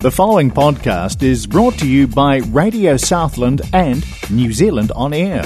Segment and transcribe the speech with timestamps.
[0.00, 5.44] The following podcast is brought to you by Radio Southland and New Zealand On Air.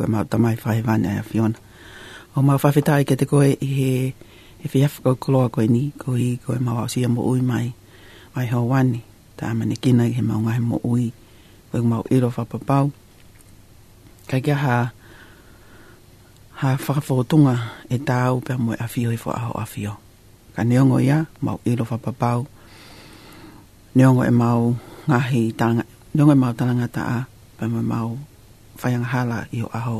[0.00, 1.58] koe mau tamai whae wane a Fiona.
[2.34, 3.92] O mau whawhetai ke te koe i he
[4.64, 7.72] e whi afkau koloa koe ni, koe i koe mau au sia mo ui mai,
[8.34, 9.02] mai hau wane,
[9.36, 11.12] ta amane kina i he mau ngahe mo ui,
[11.72, 12.88] koe mau iro whapapau.
[14.30, 14.90] Kai kia ha,
[16.60, 17.56] ha whakafotunga
[17.92, 19.98] e tāu pia moe a fio i fo aho a fio.
[20.56, 22.46] Ka neongo ia, mau iro whapapau,
[23.94, 24.72] neongo e mau
[25.08, 27.18] ngahi tanga, neongo e mau tanga ta a,
[27.56, 28.10] pia moe mau
[28.80, 29.98] whaianga hala i o aho.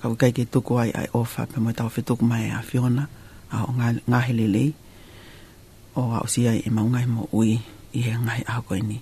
[0.00, 3.04] Ka wikai ke tuku ai ai ofa, pe mo tau whetuku mai a Fiona,
[3.52, 3.70] a o
[4.10, 4.70] ngahi lelei,
[5.98, 7.52] o a osia i maungai mo ui
[7.96, 8.98] i he ngahi aho koe ni.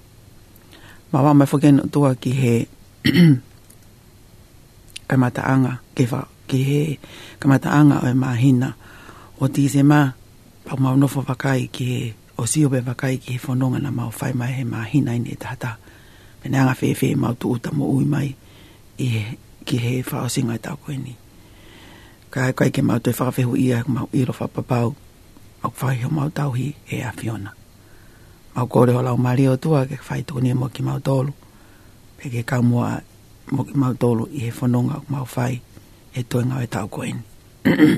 [1.10, 2.54] Ma wā mai whaken tua ki he
[5.08, 6.80] kamata anga, ke wha, ki he
[7.40, 8.68] kamata anga o e mahina,
[9.40, 10.06] o ti se ma,
[10.66, 11.98] pa mau maunofo wakai ki he
[12.36, 15.36] o si ope wakai ki he whanonga na mau whai mai he mahina ini e
[15.40, 15.72] tata.
[16.44, 18.28] Pene anga whewe mau tu uta mo ui mai
[19.00, 19.20] i he,
[19.66, 21.14] ki he whaasinga i tāko eni.
[22.32, 24.92] Ka e kai ke mau te whawehu i a mau i rofa papau,
[25.66, 27.52] au whai ho mau tauhi e a Fiona.
[28.54, 31.32] Mau kore ho lau mari o tua ke whai tūni e mo mau tolu,
[32.18, 33.00] pe ke ka mua
[33.54, 35.54] mo mau tolu i he whanonga o mau whai
[36.14, 37.22] e toi ngau e i tāko eni.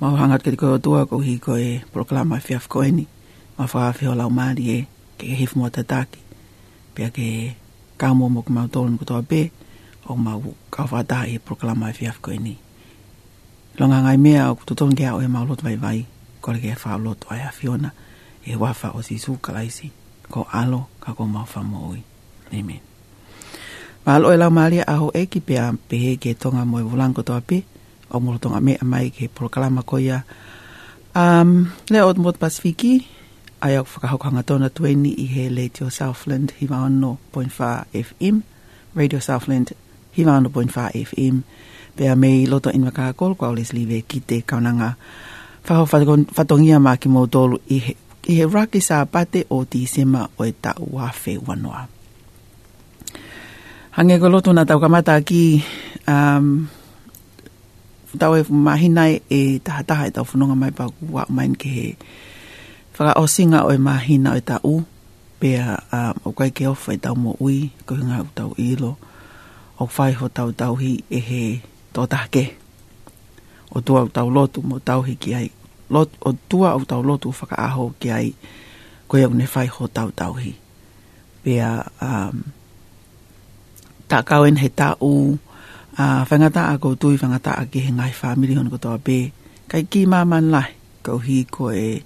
[0.00, 3.06] mau hangat ke te koe o tua ko hi koe proklama i fiaf koe eni,
[3.56, 4.78] mau whaafi ho lau mari e
[5.16, 6.20] ke ke hifu mo te taki,
[6.94, 7.61] pe ke hifu
[8.02, 9.42] Kamu mo kemau ma tol be
[10.10, 12.30] o ma u ka fa ta e proklama fi af ko
[13.78, 15.98] longa ngai me a ko to o e ma lot vai vai
[16.42, 17.90] ko le fa lot vai afiona, fiona
[18.50, 19.86] e wa fa o si su laisi
[20.34, 22.00] ko alo ka ko ma fa mo oi
[22.58, 22.82] amen
[24.04, 27.14] Mahalo e lau maria aho e ki pe a pehe ke tonga mo e vulang
[27.26, 27.58] to ape,
[28.12, 30.18] o mo tonga me mai ke proklama ko ia
[31.12, 33.04] Um, le ot mot fiki,
[33.62, 37.18] ai au whakahokohanga tōna tueni i he le Tio Southland hiwa ono
[37.92, 38.36] FM,
[38.96, 39.72] Radio Southland
[40.16, 40.50] hiwa ono
[41.06, 41.36] FM,
[41.96, 44.94] pia mei loto inwa kaha kōl kwa olis liwe ki te kaunanga
[45.64, 45.84] whaho
[46.36, 47.94] whatongia mā ki mō tōlu i he,
[48.28, 51.10] i he raki sā pate o ti sema o e ta ua
[51.46, 51.86] wanoa.
[53.90, 55.62] Hange ko loto nā tau kamata ki
[56.08, 56.66] um,
[58.18, 61.86] tau e mahinai e tahataha e tau whanonga mai pa kua mai ke he
[62.98, 64.74] Whaka o singa o e mahina o ta u,
[65.40, 69.00] pia uh, o kai ke o e tau mo ui, ko hinga o tau ilo,
[69.80, 71.44] o fai ho tau tau hi e he
[71.96, 72.52] to ta ke
[73.72, 75.48] O tua o tau lotu mo tau hi ki ai,
[75.92, 78.28] Lot, o tua o tau lotu whaka aho ki ai,
[79.08, 80.52] ko e ne whai ho tau tau hi.
[81.44, 82.44] Pia, um,
[84.12, 85.12] tā kauen he tā u,
[85.96, 89.00] uh, whangata a kou tui whangata a ke he ngai whā hon ko tō a
[89.04, 89.18] bē,
[89.72, 90.72] kai ki māman lai,
[91.04, 92.00] ko hi ko e,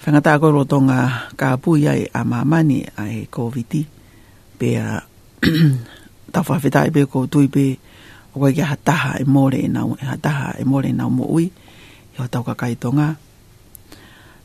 [0.00, 1.00] whangata koe roto ngā
[1.36, 3.98] ka pui ai a mamani ai COVID-19.
[4.60, 4.86] Pea
[6.36, 7.66] tau whawhetai pe ko tui pe
[8.36, 11.24] o koe ki hataha e more e nau, e hataha e more e nau mo
[11.32, 11.46] ui.
[11.48, 13.08] I ho tau kakai tō ngā.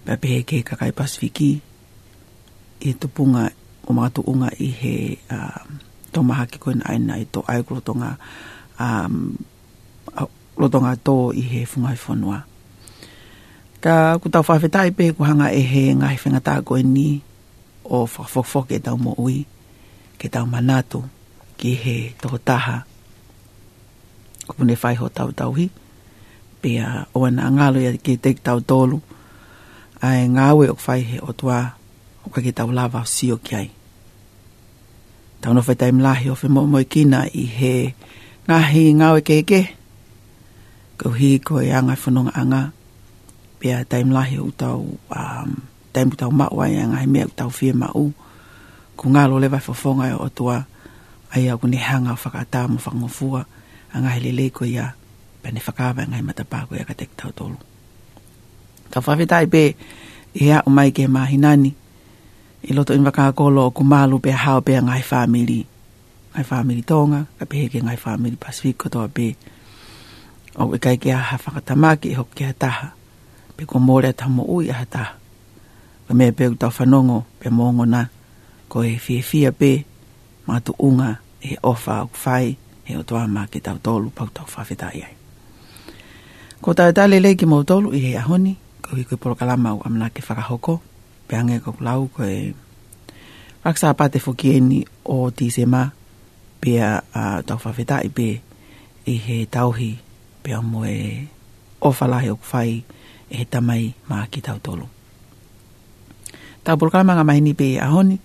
[0.07, 1.49] Pea pehe ke kakai pasifiki
[2.79, 3.47] i punga
[3.87, 4.93] o mātu unga i he
[5.31, 5.59] uh,
[6.15, 8.11] tō maha ki koe nai nai tō ai roto ngā
[8.79, 9.35] um,
[10.59, 12.39] roto ngā tō i he whungai whanua
[13.85, 17.21] ka ku tau whawhetai pe ku hanga e he ngai whengata ko e ni
[17.85, 19.45] o whakafokfo ke tau mo ui
[20.17, 21.05] ke tau manatu
[21.61, 22.81] ki he toho taha
[24.49, 25.69] ko pune whai ho tau tau hi
[26.65, 28.97] pe a uh, oana ngalo ya ke teik tau tolu
[30.01, 31.77] ai ngawe o whai he o tua
[32.25, 33.69] o ka ke tau lava o sio ki ai
[35.45, 37.93] tau no whetai mlahi o whemo mo i kina i he
[38.49, 39.61] ngahi ngawe ke ke
[40.95, 42.61] Kau hi koe anga whanonga anga.
[42.71, 42.84] Kau
[43.59, 45.49] pia taim lahi o tau um,
[45.95, 48.05] taim u tau mawai a ngai mea u tau fie ma u
[48.99, 50.57] ku ngā lo lewa fafonga e o tua
[51.35, 53.41] ai a kune hanga o whakata mo whangofua
[53.93, 54.85] anga ngai lele ko ia
[55.41, 57.59] pene whakawa ngai matapā ko ia katek tau tolu
[58.91, 59.63] tau whawetai pe
[60.37, 61.71] i hea o mai ke mahinani
[62.67, 65.61] i loto in waka kolo o kumalu pe hao pe ngai family
[66.33, 69.27] ngai family tonga ka pe heke ngai family pasifiko toa pe
[70.59, 72.94] o ikai e ke aha whakatamaki e hoki a taha
[73.55, 75.15] pe ko mōrea tamo ui ahata.
[76.05, 78.03] Ka mea pe utau whanongo pe mōngo na
[78.67, 79.83] ko e fie fia pe
[80.47, 84.45] mātu unga e ofa au whai he o toa mā ki tau tolu pau tau
[84.45, 85.13] whawhetai ai.
[86.61, 88.53] Ko tau tale lei ki mō tolu i he ahoni
[88.85, 90.77] ko i koe porokalama u amana ki whakahoko
[91.27, 92.53] pe ange ko kulau ko e
[93.65, 95.81] Raksa apa te fukieni o ti se ma
[96.61, 97.57] pia a uh, tau
[98.05, 98.27] i pe
[99.09, 100.05] i he tauhi pe
[100.45, 101.25] pia mo e
[101.81, 102.93] ofalahi o kwhai ok
[103.35, 104.87] e he tamai mā ki tau tolu.
[106.63, 108.17] Tā pulkai mga ni pe ahoni,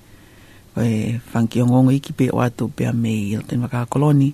[0.78, 4.30] e whanki o ngongo iki pe o atu pe a mei ilten waka koloni,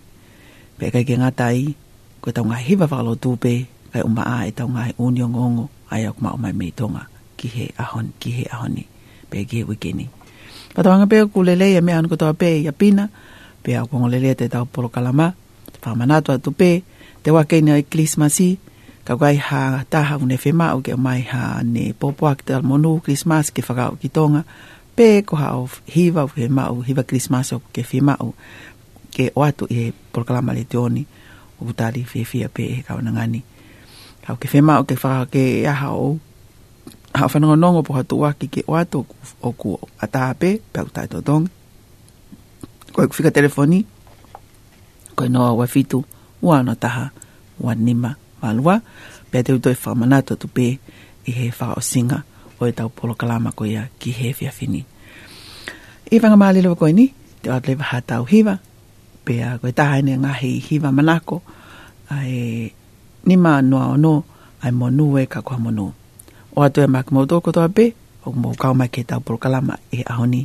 [0.78, 1.75] pe kai ke ngatai,
[2.21, 3.52] koe tau ngai hiva whakalo tūpe,
[3.92, 6.71] kai umba a e tau ngai uni o ngongo, ai au kuma o mai mei
[6.78, 7.02] tonga,
[7.38, 8.85] ki he ahoni, ki he ahoni,
[9.30, 10.04] pe ki he wikini.
[10.75, 13.04] Patawanga pe ku lelei e mea anu kotoa pe i apina,
[13.62, 15.26] pe a kongo lelei te tau pulkalama,
[15.73, 16.71] te whamanatua pe,
[17.25, 18.50] te wakeni o e klismasi,
[19.07, 21.43] ka gai ha ta ha une fe o ke mai ha
[21.75, 24.43] ne po po tal monu christmas ke faga o kitonga
[24.97, 28.31] pe ko ha o hiva o ma o hiva christmas o ke fema o
[29.15, 31.03] ke o atu e proclama le tioni
[31.59, 33.41] o butali fe fe pe ka ona ngani
[34.27, 36.11] ha ke fema o ke faga ke ya ha o
[37.19, 39.01] ha fa no no po ha tu wa ki ke o atu
[39.47, 39.71] o ku
[40.05, 41.43] ata pe pe uta to don
[42.93, 43.79] ko fika telefoni
[45.17, 45.99] ko no wa fitu
[46.47, 46.91] wa no ta
[47.65, 48.81] wa nima malua
[49.31, 50.66] pe te utoi whamanato tu pe
[51.25, 52.21] i he whao singa
[52.61, 54.83] o e tau polo kalama ko ia ki he fia fini.
[56.11, 57.12] I whanga maa lewa koe ni,
[57.43, 58.55] te oat lewa tau hiva,
[59.25, 61.37] pe a koe taha ne ngahi hiva manako,
[62.11, 62.73] ai
[63.26, 64.12] ni maa noa o no,
[64.62, 65.90] ai mo nuwe ka kua mo nuu.
[66.57, 67.85] O atu e maki mou toko pe,
[68.25, 70.43] o mo kau mai ke tau polo kalama e ahoni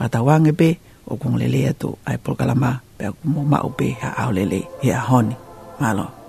[0.00, 0.68] whata wange pe,
[1.10, 4.60] o kong lelea tu ai polo kalama, pe a kumo mau pe ha au lele,
[4.86, 5.36] e ahoni
[5.80, 6.21] Maloa.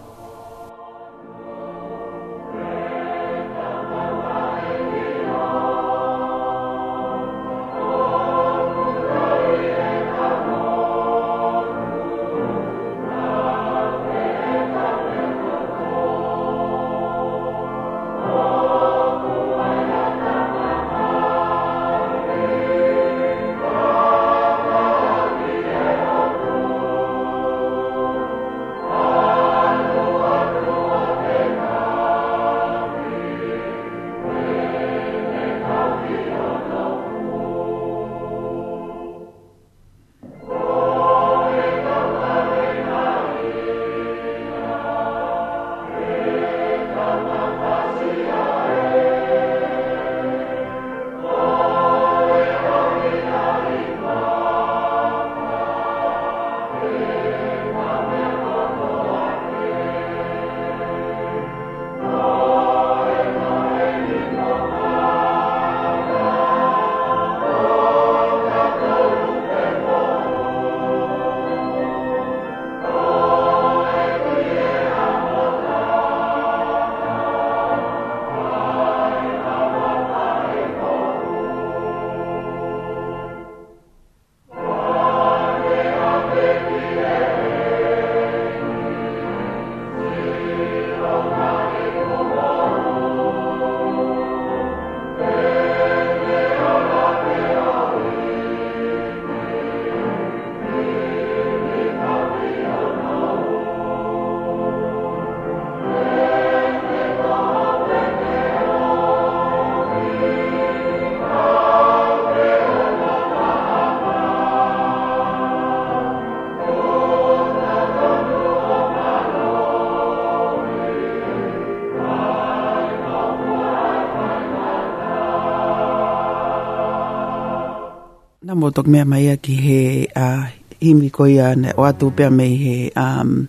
[128.54, 129.78] Nā mō tōk mea mai a ki he
[130.14, 130.44] uh,
[130.78, 133.48] himi koi ane o atu pia mei he um,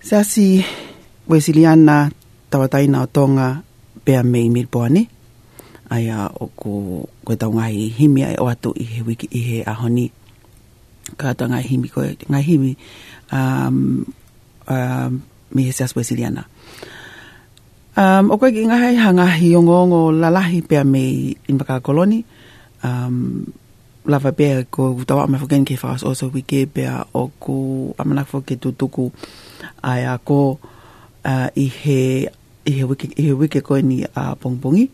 [0.00, 0.64] sasi
[1.28, 2.08] Wesiliana
[2.50, 3.60] tawataina o tonga
[4.06, 5.02] pia mei mirpoane
[5.92, 6.70] ai a o ko
[7.26, 10.06] koe tau hi himi ai o atu i he wiki i he ahoni
[11.20, 12.72] ka tau ngai himi koi ngai himi
[13.36, 13.76] um,
[14.64, 15.12] uh, um,
[15.54, 16.42] mi he sasi Wesiliana
[18.00, 22.18] um, o koe ki ngai hangahi o ngongo lalahi pia mei inpaka koloni koloni
[22.84, 23.46] um,
[24.06, 28.24] lava bea ko tawa me fokin ke fas also we ke bea o ku amana
[28.24, 28.88] foke tu to
[29.82, 30.58] ai a ko
[31.24, 32.00] uh, i he
[32.66, 34.86] i he wiki i he wiki ko ni a uh, pongpongi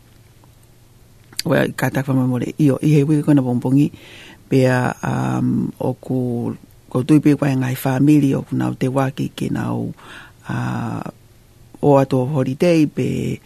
[1.47, 3.91] wa well, ka tak fama mole io i he wiki ko na pongpongi
[4.51, 6.19] bea um, o ku
[6.91, 9.95] ko tu pe kwa ngai family o na te wa ki ke na o
[10.51, 11.05] uh,
[11.85, 13.39] o ato holiday be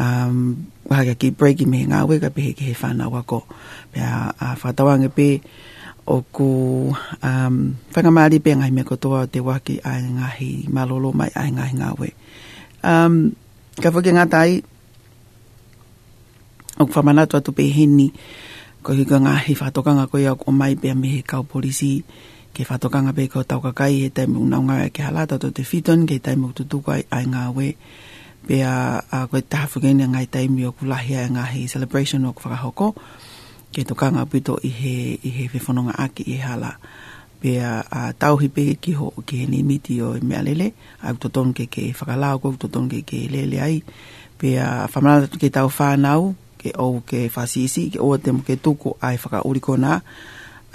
[0.00, 0.56] um,
[0.92, 3.40] whakaka ki breaki me ngā wega pehe ki he whana wako.
[3.88, 5.40] Pea a whatawanga pe
[6.04, 6.90] o ku
[7.24, 7.54] um,
[7.94, 11.88] whakamari pe ngai me kotoa o te waki a ngahi malolo mai a ngahi ngā
[12.00, 12.08] we.
[12.92, 13.14] Um,
[13.82, 14.60] ka whuke ngā tai,
[16.80, 18.08] o ku whamanatua tu pe heni,
[18.84, 22.02] ko hi ka ngahi whatokanga koi ko mai pe a mehe kau polisi,
[22.52, 26.04] ke whatokanga pe ko tau kakai he taimu unaunga e ke halata to te fiton,
[26.04, 27.68] ke taimu tutukai a ngā we
[28.46, 28.74] pe a
[29.16, 32.88] a ko ta fugene ngai taimi o kula hia e he celebration o kwa hoko
[33.74, 34.94] ke to kanga pito i he
[35.28, 36.70] i he fe fononga aki i hala
[37.40, 40.68] pe a tau hi pe ki ho ke ni miti o me alele
[41.06, 42.04] a to ton ke ke fa
[42.42, 43.76] ko to ton ke ke lele ai
[44.38, 48.42] pe a famana ke tau fa nau ke ou ke fa sisi ke o temo
[48.48, 49.92] ke tuku ai fa ka uri kona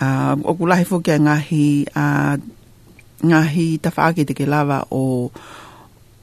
[0.06, 0.08] a
[0.50, 1.66] o kula hi fo ke nga hi
[2.04, 2.06] a
[3.30, 5.04] nga hi ta te ke lava o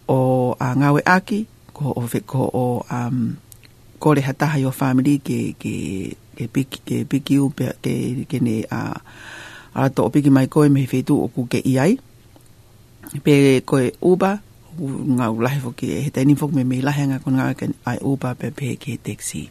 [0.09, 0.17] o
[0.59, 1.41] a ngawe aki,
[1.73, 3.35] ko o fe ko o um,
[3.99, 5.75] ko le hataha yo family ke, ke,
[6.37, 7.73] ke, piki, ke piki u ke,
[8.29, 8.99] ke ne a uh,
[9.75, 11.97] ala o piki mai koe me he feitu o ku ke i
[13.25, 14.39] Pe koe uba,
[14.81, 17.47] u, ngā u lahe foki e he teini foki me me lahe anga kon ngā
[17.59, 19.43] ke ai uba pe pe ke teksi.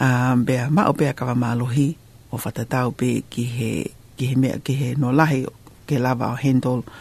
[0.00, 1.88] Um, pe ma o pe a kawa maalohi
[2.32, 3.70] o fatatau pe ki he,
[4.18, 5.46] ki he, mea, ki he no lahe
[5.86, 6.80] ke lava o hendol.
[6.82, 6.92] Uh,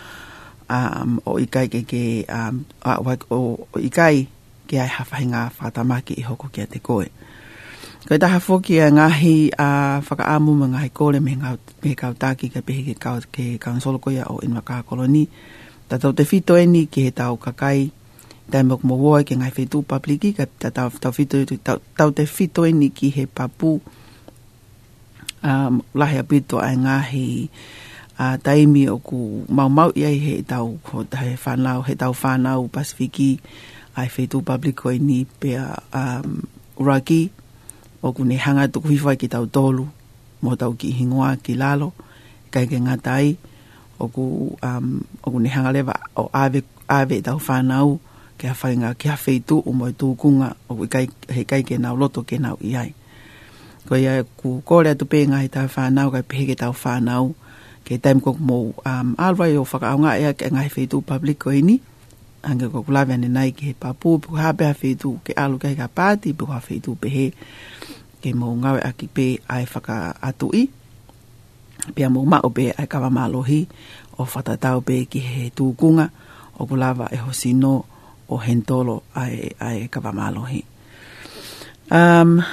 [0.69, 4.27] um, o ikai ke ke um, a, wak, o, o ikai
[4.67, 7.07] ke ai hawhainga whatamaki i hoko kia te koe.
[8.07, 11.91] Ko i taha fōki a ngahi a uh, whakaamu ma ngahi kōre me ngau me
[11.95, 15.24] kau tāki ka pehe ke kau ke kaunsolo koia o inwa kaha koloni.
[15.88, 17.79] Ta tau te whito e ni ke he tau kakai
[18.51, 21.12] tai mok mo woi ke ngai whetū papliki ka ta tau, tau,
[22.00, 23.79] tau, te whito e ni ki he papu
[25.43, 27.25] um, lahi a pito a ngahi ngahi
[28.17, 29.19] a taimi o ku
[29.55, 33.31] mau mau ia he tau ko ta fanau whanau, he tau whanau pasifiki
[33.97, 35.67] ai i whetu public o ni pe a
[36.00, 36.27] um,
[36.81, 37.21] uraki
[38.05, 39.83] o ku ne hanga tuku hiwha ki tau tolu
[40.41, 41.89] mo tau ki hingoa ki lalo
[42.53, 43.27] kai ke ngā tai
[44.01, 44.86] o ku, um,
[45.21, 46.59] o ku ne hanga lewa o ave,
[47.00, 48.01] ave e tau fanau
[48.41, 51.05] ke a whainga ki a tu o mo i tūkunga o kai,
[51.36, 52.74] he kai ke nau loto ke nau i
[53.88, 57.24] ko ia ku kore atu pe ngā ita fanau whanau kai pehe ke tau whanau
[57.88, 61.79] ke taim ko mo um, alwai o nga ea ke ngai whetu publiko ini
[62.44, 65.88] ange ko lawe ane nai ke he papu pu hapea whetu ke alu ga ka
[65.88, 67.32] pāti pu ha whetu pehe
[68.22, 69.25] ke mo ngawe aki pe
[69.56, 70.63] ai whaka atu i
[71.96, 73.62] pe mo ma o pe ai kawa malohi
[74.20, 76.06] o whatatau pe ki he kunga
[76.60, 77.74] o kulawa e hosi no
[78.27, 80.60] o hentolo ai, ai kawa malohi
[81.95, 82.43] um,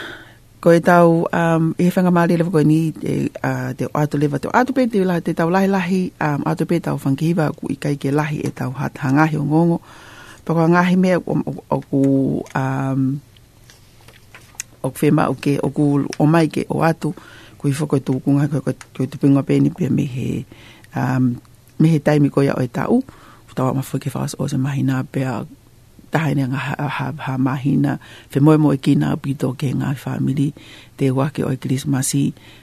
[0.65, 4.37] ko e tau um, e whanga maari lewa koe ni e, uh, te ato lewa
[4.41, 7.65] te ato pe te, la, te tau lahi lahi um, ato pe tau whankihiwa ku
[7.69, 9.79] i kai ke lahi e tau hat hangahi o ngongo
[10.49, 12.01] pako ngahi mea o, o, o,
[12.61, 13.01] um,
[14.81, 17.13] o whema o ke o ku o mai ke o ato
[17.61, 18.63] ku i whakoe tu kunga koe
[18.97, 20.29] koe tu pingwa pe ni pe me he
[20.97, 21.25] um,
[21.81, 23.05] me he taimi koe o e tau
[23.59, 25.35] tau ama whakifas o se mahi nā pea
[26.15, 27.97] tahine ngā ha, ha, mahina,
[28.31, 30.47] whi moe moe ki ngā bito ke ngā whamiri,
[31.01, 32.21] te wake o Christmasi,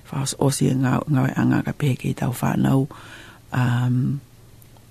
[0.09, 2.85] whaos osi e ngā, ngā e anga ka pehe ke i tau whanau,
[3.51, 3.97] um,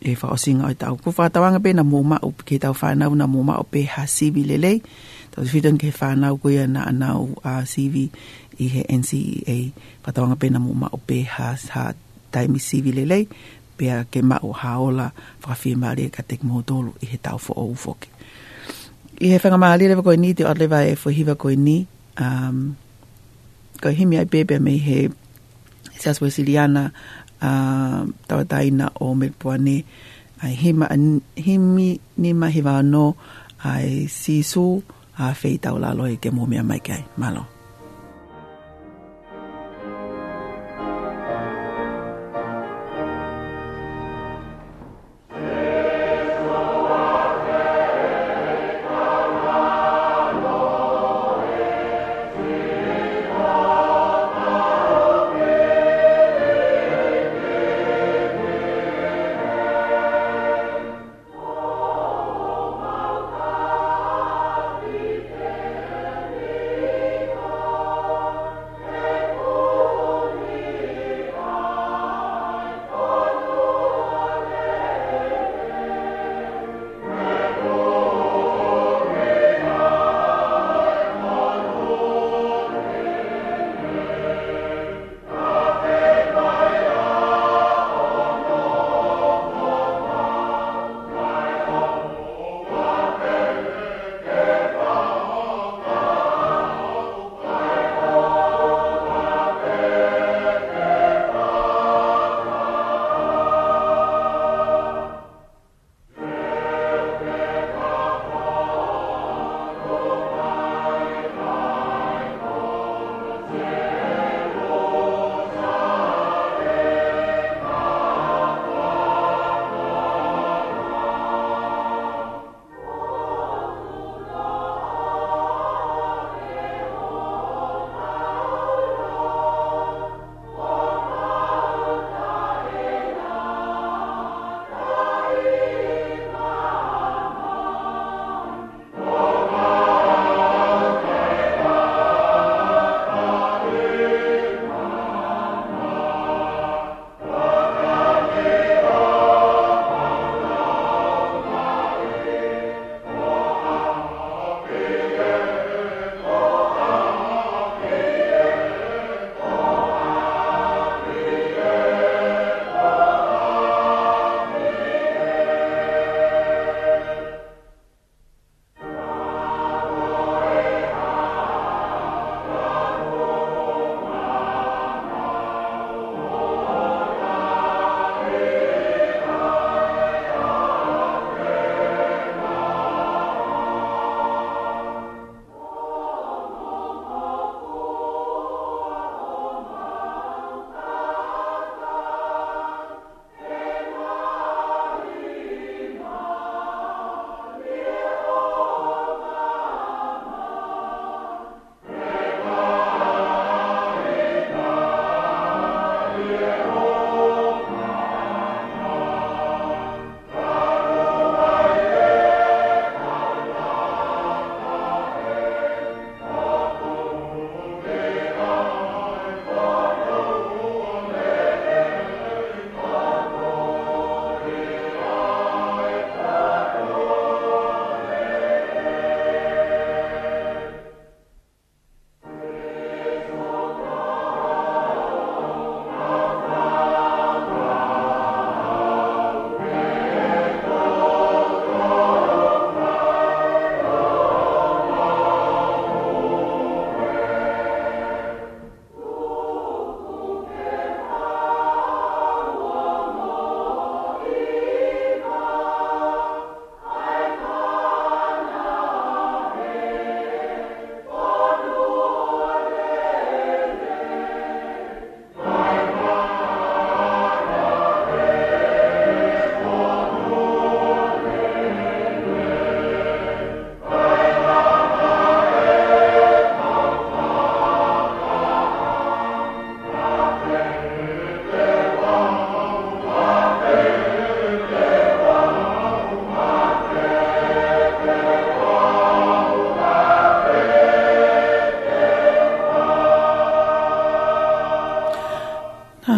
[0.05, 3.57] e whaosi ngā i tau kuwhatawanga pe, na mōma o ke tau whanau, na mōma
[3.65, 4.83] o pe ha sivi lelei,
[5.33, 8.11] tau whidon ke whanau kui ana ana o uh, sivi
[8.61, 9.59] i he NCEA,
[10.05, 11.89] whatawanga pe na mōma o pe ha, ha
[12.29, 13.25] taimi sivi lelei,
[13.81, 15.09] pia ke mau haola
[15.49, 16.61] whawhi maria ka tek mō
[17.01, 18.10] i he tau fo o ufoke
[19.21, 21.77] i he whanga maa lirewa koe ni, te atlewa e whuhiwa koe ni.
[22.25, 22.75] Um,
[23.83, 24.99] ko himi ai bebe me he
[26.01, 26.93] Sias siliana
[27.45, 29.77] uh, tawataina o Melpuane.
[30.41, 30.89] Ai hima,
[31.47, 31.89] himi
[32.21, 33.05] ni mahiwa anō
[33.69, 34.65] ai sisu
[35.21, 37.03] a whei tau lalo i te mōmia mai kai.
[37.21, 37.60] Malo.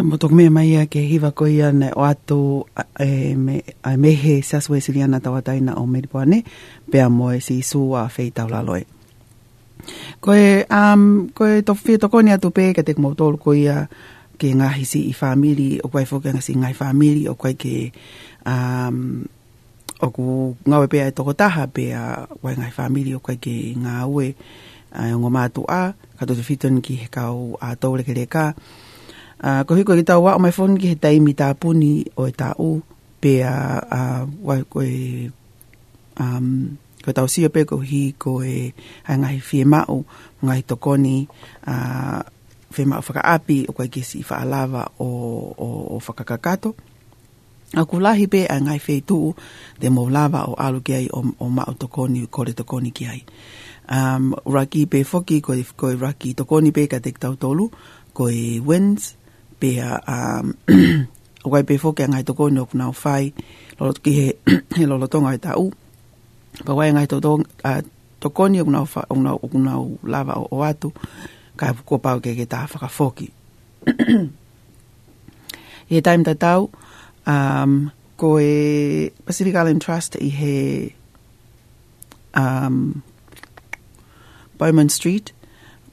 [0.02, 2.66] mo tok me mai ake hiva ko ia ne o atu
[2.98, 6.42] e me a me he sa so esiliana tawa taina o melbourne
[6.90, 8.82] pe a mo e si su a fei tau la loe
[10.18, 13.38] ko e um ko e to fi ko nia tu pe ke te mo tol
[13.38, 13.86] ko ia
[14.38, 17.54] ke nga hisi i family o kwai fo ke nga si nga family o kwai
[17.54, 17.94] ke
[18.42, 19.22] um
[20.02, 23.38] o ku nga we pe a to ha pe a kwai nga family o kwai
[23.38, 24.34] ke nga we
[24.98, 28.26] a ngoma tu a ka to fitun ki ka o a to le ke le
[28.26, 28.50] ka
[29.42, 32.32] Uh, ko hiko ki wa o my phone ki he taimi tā puni o e
[32.62, 32.78] u
[33.18, 35.26] pe a uh, uh, wai ko e
[36.22, 38.70] um, ko tau sio pe ko hi ko e
[39.10, 39.98] hai ngahi fie mau
[40.46, 41.26] tokoni
[41.66, 42.20] a uh,
[42.70, 45.10] fie mau whakaapi o kwa kesi i whaalawa o,
[45.58, 46.70] o, o kakakato
[47.74, 49.34] a kulahi pe a ngai fei tuu
[49.80, 53.04] de mo lava o alu ki ai o, o mau tokoni ko kore tokoni ki
[53.10, 53.20] ai
[53.90, 57.66] um, raki pe foki ko i raki tokoni pe ka tek tau tolu
[58.14, 59.18] ko i wins
[59.62, 60.46] pea um,
[61.44, 63.24] a wai pe foke ngai to kono kuna fai
[63.78, 64.26] lolo ki he
[64.78, 65.64] he lolo tonga i tau
[66.66, 67.32] pa wai ngai to to
[67.70, 67.72] a
[68.22, 69.74] to koni kuna kuna kuna
[70.12, 70.88] lava o atu
[71.58, 73.28] ka ko pa ke ke ta faka foki
[75.96, 76.60] e time ta tau
[77.34, 77.72] um
[78.20, 78.56] ko e
[79.26, 80.56] Pacific Island Trust i he
[82.42, 82.76] um
[84.58, 85.26] Bowman Street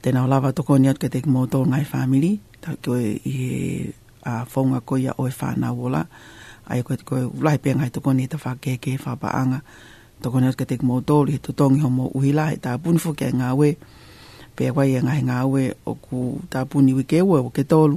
[0.02, 3.92] tena lava to koni at ke te mo to ngai family ta koe i he
[4.24, 6.04] a whaunga koe a fa na ola.
[6.68, 9.60] Ai koe te koe lai penga he tokoni he ta whakeke, whapaanga.
[10.22, 13.32] Tokoni hos ka teke mō tōli, he tōtongi ho mō uhila, he tā punifu kia
[13.32, 13.72] ngā we.
[14.56, 16.20] Pea wai e ngā he ngā we, o ku
[16.52, 17.96] ta puni wike ua o ke tōlu.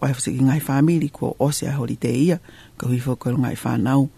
[0.00, 2.36] O hefuse ki ngā he whamiri, ko ose a hori te ia,
[2.76, 4.08] ka hui fō koe ngā he whanau.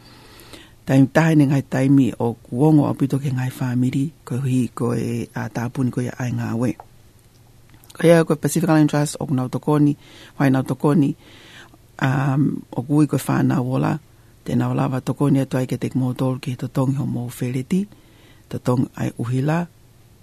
[0.85, 5.29] Taimi tāhene ngā he taimi o kuongo a ke ngā he whamiri, ko hui koe
[5.39, 6.75] a tā puni koe a ngā we
[7.95, 9.95] kaya koe Pacific Island Trust, o kunau tokoni,
[10.35, 11.15] whai nau tokoni,
[12.03, 14.03] um, o kui koe whanau wola,
[14.43, 16.11] tēnau lawa tokoni atu ai ke teke mō
[16.43, 17.87] ki to tongi ho mō whereti,
[18.51, 19.67] to tongi ai uhila,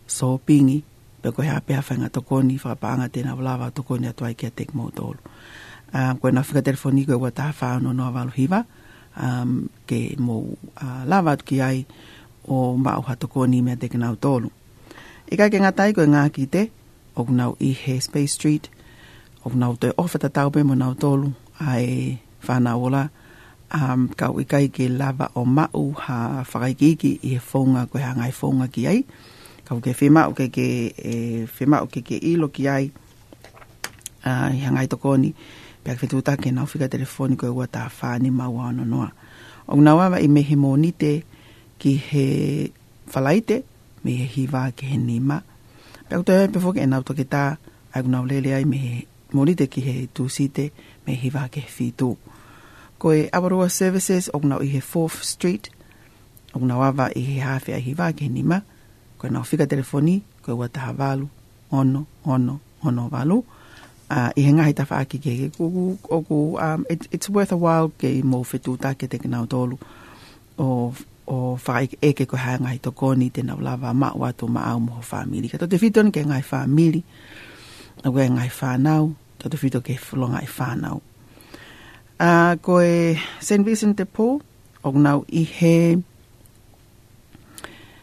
[0.03, 0.83] so pingi,
[1.23, 4.91] pe koe hea peha whainga tokoni, whapaanga tēnau lawa tokoni atu ai ke teke mō
[5.91, 7.51] Um, koe na whika telefoni koe wata
[7.83, 8.63] no noa walu hiva,
[9.19, 10.35] um, ke mō
[10.79, 11.83] uh, lawa atu ki ai
[12.47, 14.47] o mauha tokoni mea teke nau tōru.
[15.35, 16.45] Ika ke ngatai koe ngā ki
[17.15, 18.69] o nau i he Space Street,
[19.43, 23.03] o nau te ofa ta taupe mo nau tolu ai whana ola,
[23.77, 28.31] um, ka ui kai ke lava o mau ha whakaikiki i he whonga koe hangai
[28.39, 28.99] whonga ki ai,
[29.65, 30.67] ka uke whema uke ke,
[31.13, 32.83] e, whema uke ke ilo ki ai,
[34.29, 35.29] uh, i hangai tokoni,
[35.83, 39.09] pia kwe tuta ke nau whika telefoni koe ua ta whani maua ono noa.
[39.71, 41.11] O nau awa i mehe mōnite
[41.79, 42.25] ki he
[43.11, 43.57] whalaite,
[44.03, 45.41] me he hiwa ke he nima,
[46.11, 47.41] Pea kutai hoi pefoke e nau toke tā,
[47.95, 48.95] ai kuna ulele ai me he
[49.31, 50.65] morite ki he tū site
[51.07, 52.09] me hiwa ke he whītū.
[52.99, 55.69] Ko e Awarua Services o kuna i he 4th Street,
[56.51, 58.59] o kuna wawa i he hawhi ai hiwa ke nima,
[59.21, 61.29] ko e nau whika telefoni, ko e wataha walu,
[61.71, 63.37] ono, ono, ono walu.
[64.11, 67.53] Uh, I he ngahi tawha aki ke he kuku, o ku, um, it, it's worth
[67.55, 69.79] a while ke i mō whetū tā ke te kinau tōlu.
[70.59, 70.73] O
[71.31, 74.79] o whai e ke koe hanga i toko ni te nau lava maua tō maau
[74.83, 75.47] moho whamili.
[75.51, 77.01] Ka tote whito ni ke ngai whamili,
[78.05, 79.03] a koe ngai whanau,
[79.39, 80.97] tote whito ke whulonga i e whanau.
[82.19, 83.63] Uh, koe St.
[83.63, 84.41] Vincent de Paul,
[84.83, 85.75] ognau i he,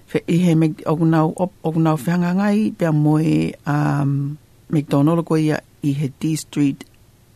[0.09, 0.53] fe, i he
[0.89, 1.29] ognau,
[1.69, 4.39] ognau whanga ngai, pia moe um,
[4.73, 6.81] McDonald koe ia i he D Street,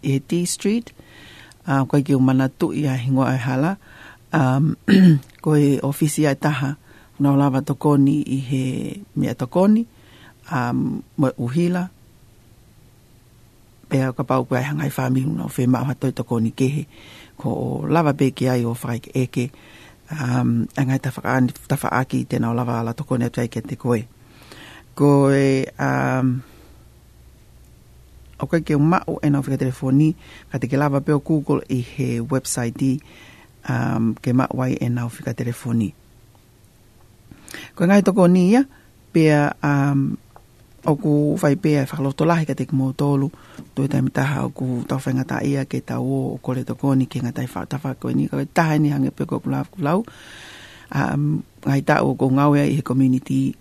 [0.03, 0.89] i he D Street,
[1.69, 3.92] uh, koe ki umana tu i a hingoa e hala, uh,
[4.33, 4.73] um,
[5.43, 6.75] ko e ofisi ai taha
[7.23, 8.63] na lava tokoni i he
[9.17, 9.85] mea tokoni
[10.51, 11.89] um, uhila
[13.89, 16.89] pea ka pau kua hangai whami huna o whi maha toi tokoni kehe
[17.37, 19.51] ko o lava beke ai o whai eke
[20.11, 24.01] um, angai tawha aki i tēnau lava ala tokoni atu aike te koe
[24.97, 26.41] ko e um,
[28.41, 30.11] o koe ke umau ena o whika telefoni
[30.49, 32.93] ka te ke lava peo Google i he website i
[33.69, 35.91] um, ke mawai e nau whika telefoni.
[37.77, 38.65] Koe ngai toko ni ia,
[39.13, 40.17] pia um,
[40.87, 43.29] oku whai pia e whakaloto lahi ka te kimo tolu,
[43.77, 47.21] tui tai mitaha oku tau whaingata ia ke tau o o kore toko ni ke
[47.23, 49.99] ngatai whaatawha koe ni, koe taha ni hange pia koku lau kulau.
[50.93, 53.55] Um, ngai tau o kou i he community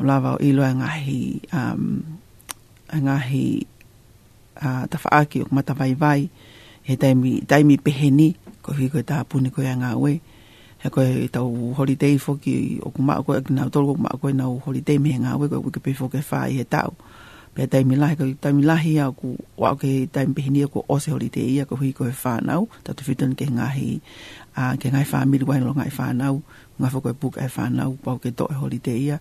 [0.00, 1.22] o lava o ilo e ngahi
[1.56, 2.04] um,
[2.92, 3.46] e ngahi
[4.60, 6.28] uh, tawha aki o kumata vai vai
[6.84, 8.34] he taimi, taimi peheni
[8.66, 10.18] ko hi ko tapu ni ko yanga we
[10.82, 10.98] he ko
[11.30, 11.38] ta
[11.78, 14.50] holiday fo ki o ku ma ko e na to ko ma e ko na
[14.50, 16.90] holiday me nga we ko ku pe fo ke fa he ta
[17.54, 20.42] pe ta mi la ko ta mi la hi a ku wa ke ta mi
[20.50, 23.38] ni ko o se holiday ya ko hi ko fa na u ta tu fitun
[23.38, 24.02] ke nga hi
[24.58, 26.42] a ke nga fa mi wa nga fa na u
[26.82, 29.16] nga fo ko book e fa na u ke to holiday ya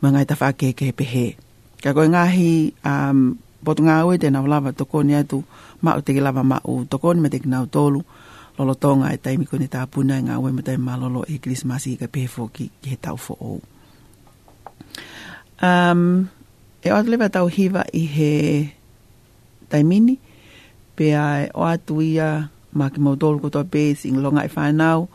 [0.00, 1.26] ma nga ta fa ke ke pe he
[1.82, 3.20] ka ko nga hi um
[3.60, 5.44] Botunga oe tēnau lava tokoni atu,
[5.84, 8.00] mao teke lava mao tokoni me teke nau tolu
[8.60, 12.48] lolotonga e taimi kone tāpuna e ngā ue matai malolo e Christmas i ka pēwho
[12.56, 13.56] ki, ki he tau fo ou.
[15.64, 16.02] Um,
[16.84, 18.30] e o atlewa tau hiva i he
[19.72, 20.18] taimini,
[20.96, 22.28] pe a e o atu ia
[22.76, 25.08] ma ki mautolu kotoa pēs ing longa i e whānau,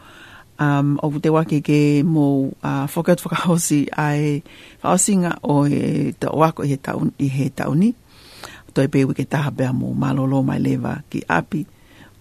[0.58, 2.26] um, o te wake ke mō
[2.58, 4.42] uh, whakaut whakahosi e
[4.84, 7.94] whaosinga o e te wako i he tauni.
[7.94, 11.64] Tau toi pēwi ke taha bea mō malolo mai lewa ki api,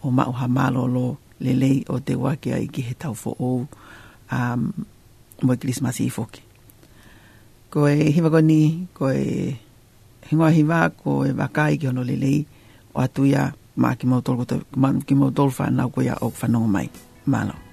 [0.05, 3.51] o ma o hamalolo lele o te wa ki ai ki he tau fo o
[4.31, 4.61] um
[5.45, 6.41] mo christmas i foki
[7.73, 9.57] ko e hima ko ni ko e
[10.29, 12.45] hinga hiva ko e vakai ki ono lele
[12.95, 16.29] o atuia ma ki mo tolgo to ma ki mo tolfa na ko ya o
[16.31, 16.89] fa no mai
[17.25, 17.64] malo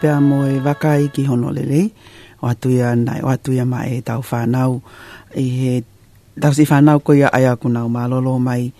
[0.00, 4.80] pea mo e wakai ki hono o atuia, nai, o atuia ma e tau whanau
[5.36, 5.84] i e he
[6.40, 8.72] tau si whanau ko ia ai aku nau ma lolo mai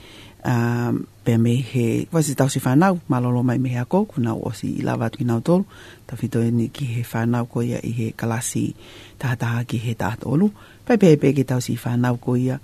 [0.48, 4.32] um, pe me he wasi tau si whanau ma lolo mai me he ako kuna
[4.32, 5.68] o si i lava tui nau tolu
[6.08, 8.72] ta fito e ni ki he whanau ko ia i he kalasi
[9.20, 10.48] tahataha ki he tahatolu
[10.88, 12.56] pe pe pe ki tau si whanau ko ia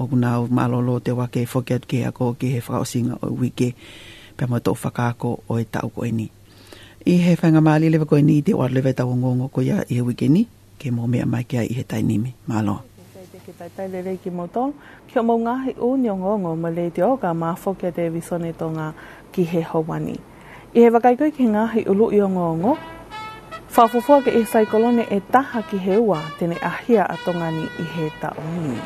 [0.00, 3.76] o kuna o te wake forget ke ako ki he whakaosinga o wike
[4.32, 6.26] pe mo tau whakaako o e tau ko e ni
[7.08, 9.78] i he whanga māli lewa koe ni i te oar lewa tau ngongo ko ia
[9.88, 10.42] i he wikini,
[10.78, 12.34] ke mō mea mai kia i he tai nimi.
[12.48, 12.74] Mālo.
[13.46, 14.66] Ke tai tai lewe ki mō tō,
[15.08, 18.52] kia mō ngāhi u ni o ngongo ma le te oka mā whokia te wisone
[18.60, 18.90] tō ngā
[19.32, 20.18] ki he hawani.
[20.76, 22.76] I he wakai koe ki ngāhi ulu i o ngongo,
[23.72, 28.10] whafufua ke e saikolone e taha ki he ua tene ahia a tō i he
[28.22, 28.76] tau nimi.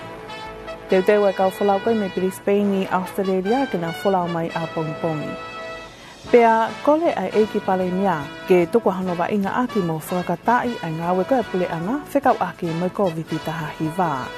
[0.91, 5.51] Teo teo e kau wholau koe me Brisbane, Australia, kena wholau mai a Pongpongi.
[6.31, 8.17] Pea kole ai eiki pale mia,
[8.49, 12.37] ke tuku hano wa inga aki mo whakatai ai ngā weko e pule anga whekau
[12.41, 13.93] aki mo ko viti taha hiva.
[13.99, 14.29] wā.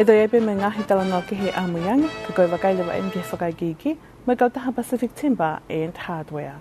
[0.00, 3.16] E doi epe me ngā hitala ngā kehe a muiangi, ka koe wakaile wa MK
[3.30, 6.56] whakaigiki, mo kau taha Pacific Timber and Hardware.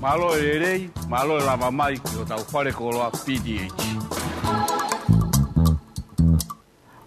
[0.00, 4.35] Malo e rei, malo e rama mai ki o tau whare koloa PDH.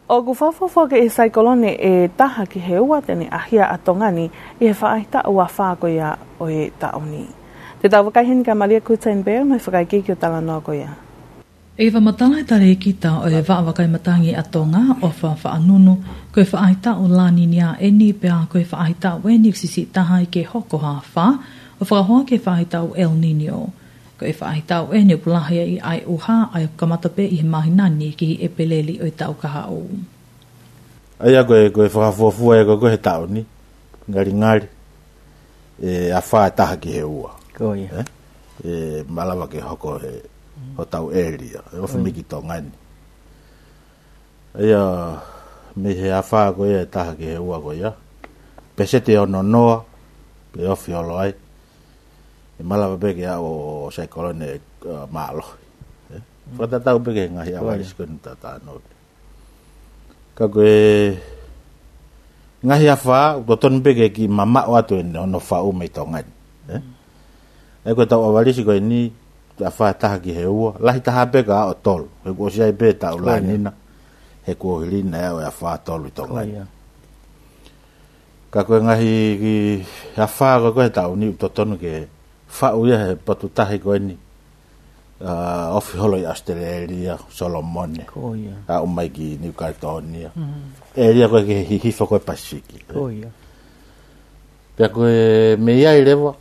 [0.09, 4.25] O ku whawhawha ke e saikolone e taha ki he ua tene ahia a tongani
[4.57, 7.29] i he whaaita ua whākoia o e oni.
[7.77, 10.65] Te tau wakai hini ka Maria Kutain Bell, mai whakai ki ki o tala noa
[10.65, 10.89] koia.
[11.77, 15.93] E wha matalai tare e kita o e wha matangi a tonga o wha whaanunu,
[16.33, 20.25] koe whaaita o lani ni a eni pe a koe whaaita o eni kusisi taha
[20.25, 21.27] i ke hokoha wha,
[21.77, 23.13] o whakahoa ke whaaita o El Nino.
[23.13, 23.59] El Nino
[24.19, 27.45] ko e whaahi tau e ne pulahia i ai uha ai o kamatape i he
[27.53, 29.79] mahi nani ki hi e peleli o i tau kaha o.
[31.23, 33.41] Ai a koe koe whakafuafua e koe he tau ni,
[34.09, 34.67] ngari ngari,
[35.83, 37.31] e a whaa e taha ki he ua.
[37.57, 37.87] Koe.
[38.01, 38.05] Eh?
[38.63, 38.73] E
[39.07, 40.13] malawa ke hoko he,
[40.77, 42.71] ho tau e ria, e ofu miki tō ngani.
[44.59, 44.83] Ai a
[45.79, 47.93] me he a whaa koe e taha ki he ua koe ia.
[48.75, 49.79] Pesete ono noa,
[50.53, 51.31] pe ofi olo ai.
[51.31, 51.45] Koe.
[52.59, 54.61] e mala be ya o oh, sai kolone eh,
[55.07, 55.47] malo
[56.59, 58.83] fa ta ta be ke nga ya wa is ta ta no
[60.35, 61.15] ka ko e
[62.59, 65.87] nga ya fa ko ton be ki mama wa to no no fa o me
[65.87, 66.27] tongan
[66.67, 66.83] ya.
[67.87, 69.07] ya, e ko ta o wali si ko ni
[69.55, 72.75] ta fa ta ki he o la ta ha be o tol e ko sai
[72.75, 73.43] be ta o iya, la iya.
[73.47, 73.71] ni na
[74.43, 76.65] e ko hili na ya, o ya fa tol tongan iya,
[78.51, 79.55] ka ko nga hi ki
[80.19, 82.18] ya fa ko ko ta o ni to ton ke
[82.49, 84.17] fa'u ia he patu tahi ko eni
[85.21, 87.93] uh, ofi holo i Australia, Solomon,
[88.67, 90.33] a umai ki New Caledonia.
[90.33, 90.65] Mm -hmm.
[90.99, 92.81] E ria koe ki hi hifo koe Pasiki.
[92.89, 93.29] Koia.
[94.75, 95.13] Pea koe
[95.61, 96.33] me ia i rewa,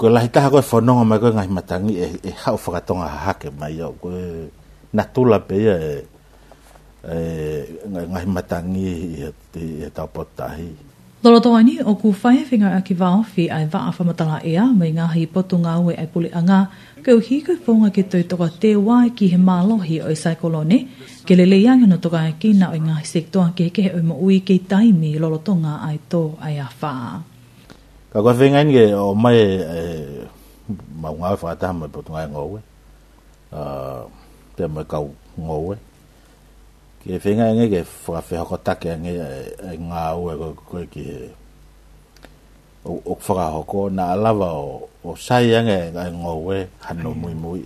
[0.00, 3.76] koe lahi taha koe whanonga mai koe ngai matangi e, e hau whakatonga hake mai
[3.84, 4.48] au koe
[4.96, 5.96] natula pe ia e,
[8.12, 8.88] ngai matangi
[9.18, 10.66] i e, e, e,
[11.26, 14.92] Lora tō aini o ku whae whinga a ki waofi ai waa whamatala ea mai
[14.94, 16.58] ngāhi potu ngā ue ai puli anga,
[17.02, 20.78] kau hi kau whonga ki tui toka te wai ki he mālohi o i saikolone,
[21.26, 23.88] ke le le iangi no toka e ki nā o i ngāhi sektoa ke heke
[23.96, 27.18] o i maui ki taimi lora tō ngā ai tō ai a whaa.
[28.14, 30.24] Ka kua whinga inge o mai ma e,
[31.08, 32.62] maungawe whakataha mai potu ngā e ngā ue,
[34.54, 35.08] te mai kau
[35.42, 35.76] ngā ue,
[37.06, 37.80] ke whenga nge ke
[38.10, 41.18] whakawhehoko take nge eh, eh, ngā ue koe koe ki he
[42.90, 47.62] o whakahoko na alawa o, o sai ange ai ngō ue hano mui mui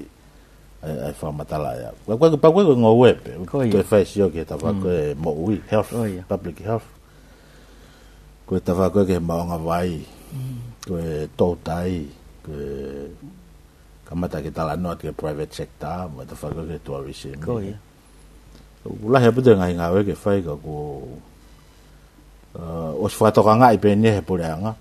[0.84, 4.44] ai, ai whamatala ia koe koe pa koe ngō ue pe koe whai sio ki
[4.44, 4.80] ta mm.
[4.84, 5.96] koe mo ui health
[6.28, 6.86] public health
[8.44, 10.04] koe ta koe ke maonga vai
[10.36, 10.58] mm.
[10.84, 11.08] koe
[11.40, 11.90] tōtai
[12.44, 12.66] koe
[14.04, 17.72] kamata ke tala noa ke private sector ma ta koe ke tuarisi koe
[18.88, 20.76] ula he pute ngai ngā weke whai ka ko
[23.04, 24.72] o si whatoka ngā ipe ni he pule anga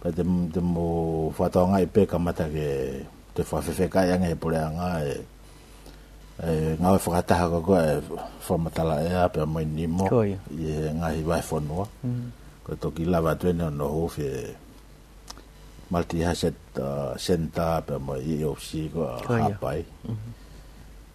[0.00, 0.22] pa te,
[0.52, 0.84] te mo
[1.32, 2.68] whatoka ngā ipe ka mata ke
[3.34, 5.14] te whawhewhe ka ianga he pule anga e,
[6.44, 7.92] e ngā we whakataha ka koe e
[8.46, 12.26] whamatala e a pia mai ni mo i e ngā hi wai whanua mm.
[12.68, 14.40] ko toki lava tuene ono hofi e
[15.88, 20.46] multi-hazard uh, center pia mai i e opsi ko hapai mm -hmm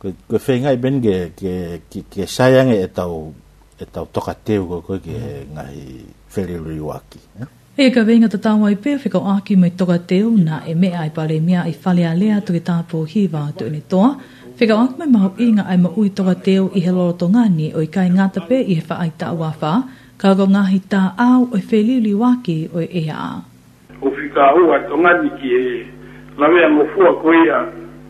[0.04, 3.32] ko ko fenga i benge ke ke ke sayang e tau
[3.80, 7.48] e tau toka teu ko ko ke ngai feriluri waki e
[7.80, 7.90] eh?
[7.96, 11.08] ka venga ta tau ai pe fika aki mai toka teu na e me ai
[11.16, 14.20] pare mia i falia lea tu ta po va to ni toa
[14.60, 17.80] fika aki me mahu inga ai ma ui toka teu i he loroto ni o
[17.80, 19.88] i kai ngata pe i fa ai ta ua fa
[20.20, 23.40] ka ko ngahi ta au o feriluri waki o e ea
[24.04, 25.66] o fika ua to ngani ki e
[26.36, 27.60] lawea mo fu ko ia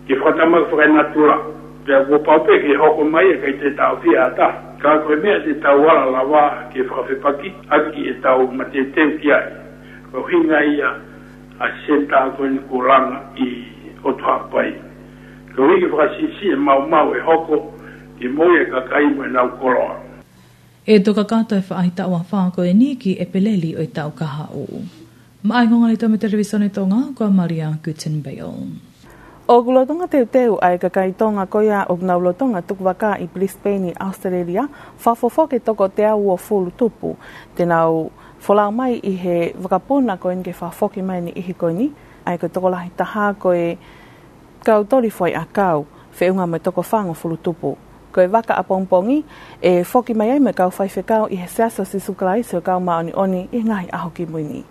[0.09, 1.37] ki ke whatama whakai natura.
[1.85, 4.47] Pea kua paupe ke hoko mai e kai te tau fia ata.
[4.81, 8.83] Ka koe mea te tau wala la wā ke whawhepaki, aki e tau ma te
[8.95, 9.47] teu ki ai.
[10.11, 10.89] Ko hinga ia
[11.59, 13.47] a senta a koe ni kuranga i
[14.07, 14.69] o tua pai.
[15.55, 17.57] Ka wiki whakasisi e mau mau e hoko,
[18.23, 19.95] i moe ka kai mo e nau koroa.
[20.87, 24.11] E toka kato e whaaita o a whaako e niki e peleli o i tau
[24.15, 24.65] kaha o.
[25.43, 25.99] Maa i ngongale
[26.71, 28.92] tonga, kwa Maria Gutenbale.
[29.47, 33.93] O gulotonga te teu ai kakai tonga koia o gna ulotonga tukwaka i Brisbane i
[33.99, 34.63] Australia,
[35.05, 37.17] whafofo ke toko te au o fulu tupu.
[37.55, 38.07] Tenau,
[38.47, 41.89] wholau mai i he wakapuna ko inge whafo ki mai ni ihi ko ni,
[42.25, 43.75] ai ko toko lahi taha ko e
[44.63, 47.75] kau tori foi a kau, fe unga me toko whango fulu tupu.
[48.15, 48.63] Ko e waka a
[49.61, 52.79] e foki mai ai me kau whaife kau i he seaso si sukrai se kau
[52.79, 54.63] maoni oni i ngahi aho ki muini.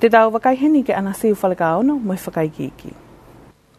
[0.00, 3.03] Te tau wakai heni ke anasiu whalika ono, mo i whakai ki iki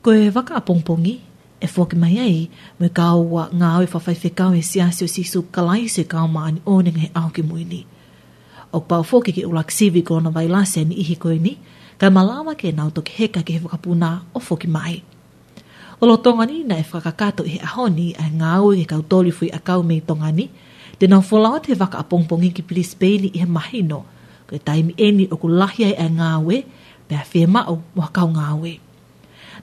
[0.05, 1.13] koe e waka apongpongi,
[1.59, 2.41] e fwoki mai ei,
[2.79, 6.75] me kaua ngā oi whawhai whekau e siasi o sisu kalai se kau maani o
[6.85, 7.79] nenga he auki mui ni.
[8.77, 11.55] O pao fwoki ki ulak sivi kona vai lase ni ihi koe ni,
[11.97, 15.01] kai malawa ke nau toki heka ke he whakapuna o fwoki mai.
[16.01, 19.01] O lo tonga ni na e whakakato i he ni a ngā oi e kau
[19.01, 20.45] toli fwi a kau mei tonga ni,
[21.01, 24.05] te nau fwolawa te waka apongpongi ki pili speini i he mahino,
[24.47, 26.61] koe taimi eni o ku lahiai a ngā oi,
[27.09, 28.49] pia whie mao mua kau ngā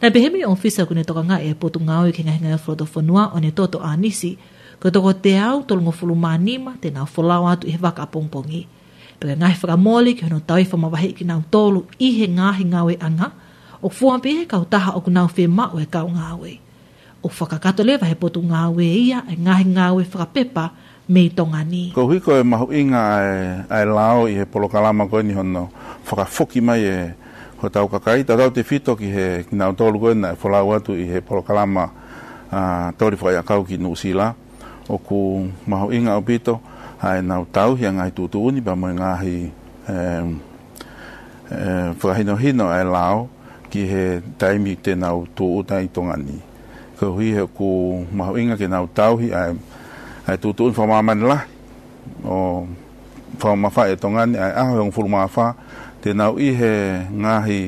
[0.02, 2.82] Na pehemi o fisa kune toka nga e potu nga oi ke hinga e floto
[2.90, 4.34] whanua o ne toto a nisi.
[4.82, 8.66] Ko toko te au tolongo fulu mānima te nga wholau atu e waka pongpongi.
[9.22, 12.80] Pera ngai whakamoli ki hono taui whama wahi ki nga tolu i he ngahi nga
[12.82, 13.30] oi anga.
[13.78, 16.58] O fua pehe kau taha o kuna o fe mao e kau nga oi.
[17.22, 20.64] O whakakato lewa he potu nga oi ia e ngahi nga oi whakapepa
[21.14, 21.94] me i tonga ni.
[21.94, 23.38] Ko hui ko e mahu inga ai, e,
[23.70, 25.70] ai e lao i he polokalama koe ni hono
[26.10, 26.90] whakafoki mai e...
[26.90, 27.10] Eh
[27.62, 30.98] ko tau kakai tau te fito ki he ki nau tolu koe na wholau atu
[30.98, 31.94] i he polokalama
[32.50, 34.34] uh, tori whai akau ki Nusila
[34.90, 36.58] o ku maho inga o pito
[36.98, 39.36] hae nau tau hi angai tutu uni ba mo ngahi
[39.86, 40.26] eh,
[41.94, 43.30] eh, hino hino e lao
[43.70, 44.02] ki he
[44.34, 45.86] taimi te nau tu utai
[46.18, 46.34] ni
[46.98, 49.54] ko hi he ku maho inga ki nau tau hi ai,
[50.26, 51.38] ai tutu uni whamaman la
[52.26, 52.66] o
[53.38, 55.61] whamafa e tongani ai ahoyong fulmafa ah,
[56.02, 56.72] te nau i he
[57.12, 57.58] ngahi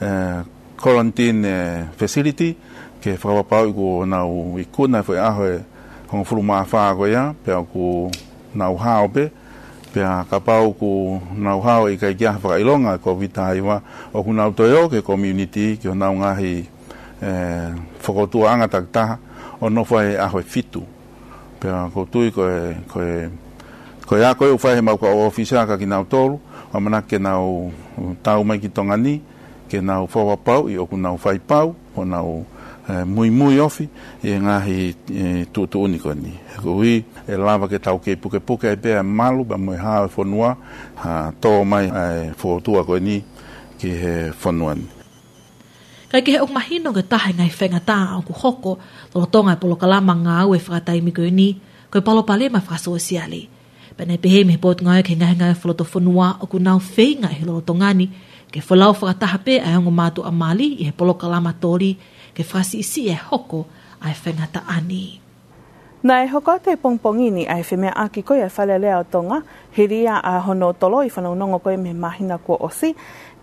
[0.00, 0.40] eh,
[0.80, 2.54] quarantine eh, facility
[3.02, 5.58] ke whakapapau i ko nau i kuna fwe aho e
[6.10, 8.08] hong furu maa whāko ia pia ku
[8.54, 9.26] nau hao pe
[9.92, 10.90] pia ka pau ku
[11.48, 13.80] nau hao i kai kia whakailonga ko vitai wa
[14.12, 16.54] o ku nau toio ke community ki o nau ngahi
[17.20, 17.68] eh,
[18.02, 19.18] whakotua anga taktaha
[19.60, 20.82] o no e aho e fitu
[21.60, 23.28] pia ko tui ko e ko e
[24.08, 26.04] ko a koe u whahe mau ka o ofisa ka ki nau
[26.76, 27.72] o mana ke nau
[28.20, 29.14] tau mai ki tonga ni,
[29.70, 32.44] ke o whawa pau i oku o fai pau, o nau
[32.88, 33.88] eh, mui mui ofi,
[34.22, 36.32] e ngahi e, tu uniko ni.
[36.62, 40.04] Ko hui, e lava ke tau ke puke puke e pēr malu, ba mui hā
[40.06, 40.56] e whonua,
[41.00, 43.16] ha, tō mai e eh, ko ni,
[43.80, 44.14] ki he
[44.44, 44.86] whonua ni.
[46.12, 48.72] Kai ke he o mahino ke tahe ngai whengata au ku hoko,
[49.12, 51.54] tō tonga e polo kalama ngā ue whakatai miko ni,
[51.90, 53.48] ko koe palo palema whakasua siali.
[53.48, 53.55] Kai
[53.96, 57.32] Pene pehe me pōtu ngai ke ngai ngai whaloto whanua o ku nau whei ngai
[57.32, 58.06] he loloto ngani.
[58.52, 61.96] Ke whalau whakataha pe a hongo mātu a Māli i he polo kalama tōri
[62.36, 63.64] ke whasi isi e hoko
[64.04, 65.16] ai whengata ani.
[66.04, 69.40] Nā e hoko te pongpongini ai whemea aki koe a whalelea o tonga,
[69.72, 72.92] he ria a hono tolo i whanau koe me mahina kua osi,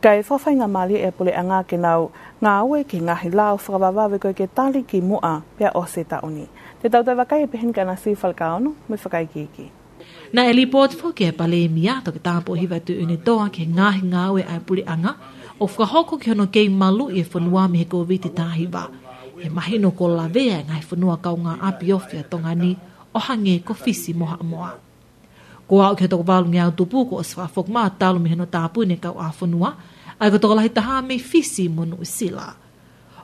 [0.06, 2.12] ka e whawhainga Māli e pule a ngā ke nau
[2.46, 6.46] ngā ue ki ngahi lau whakabawawe koe ke tali ki mua pia osi tauni.
[6.82, 9.72] Te tautai wakai e pehenka na si whalkaono, mui whakai ki ki.
[10.34, 13.20] Na e li pōt fō ke pale e mia to ke tāpō hiwa tu une
[13.22, 15.12] toa ke ngāhi ngāwe ai puri anga
[15.62, 18.88] o whakahoko ki hono kei malu e whanua me he kōwiti tāhi wā.
[19.44, 22.72] He mahi no ko la vea ngai whanua kau ngā api ofia tonga ni
[23.14, 24.72] o hange ko fisi moha moa.
[25.70, 28.88] Ko au ke toko walu ngiau tupu ko o swa whakma talu me hono tāpū
[28.90, 29.76] ne kau a whanua
[30.18, 32.50] ai ko toko lahi taha me fisi monu i sila.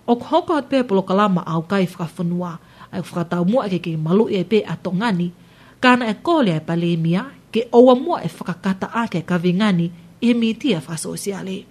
[0.05, 2.53] O ko hoko hat pepolo kalama au kai whakawhanua
[2.93, 5.31] ai whakatau mua ke kei malu i e pe a tonga ni
[5.79, 10.27] kana e kōlea e palemia e ke oa mua e whakakata ake ka vingani i
[10.27, 11.65] he mītia whasosiale.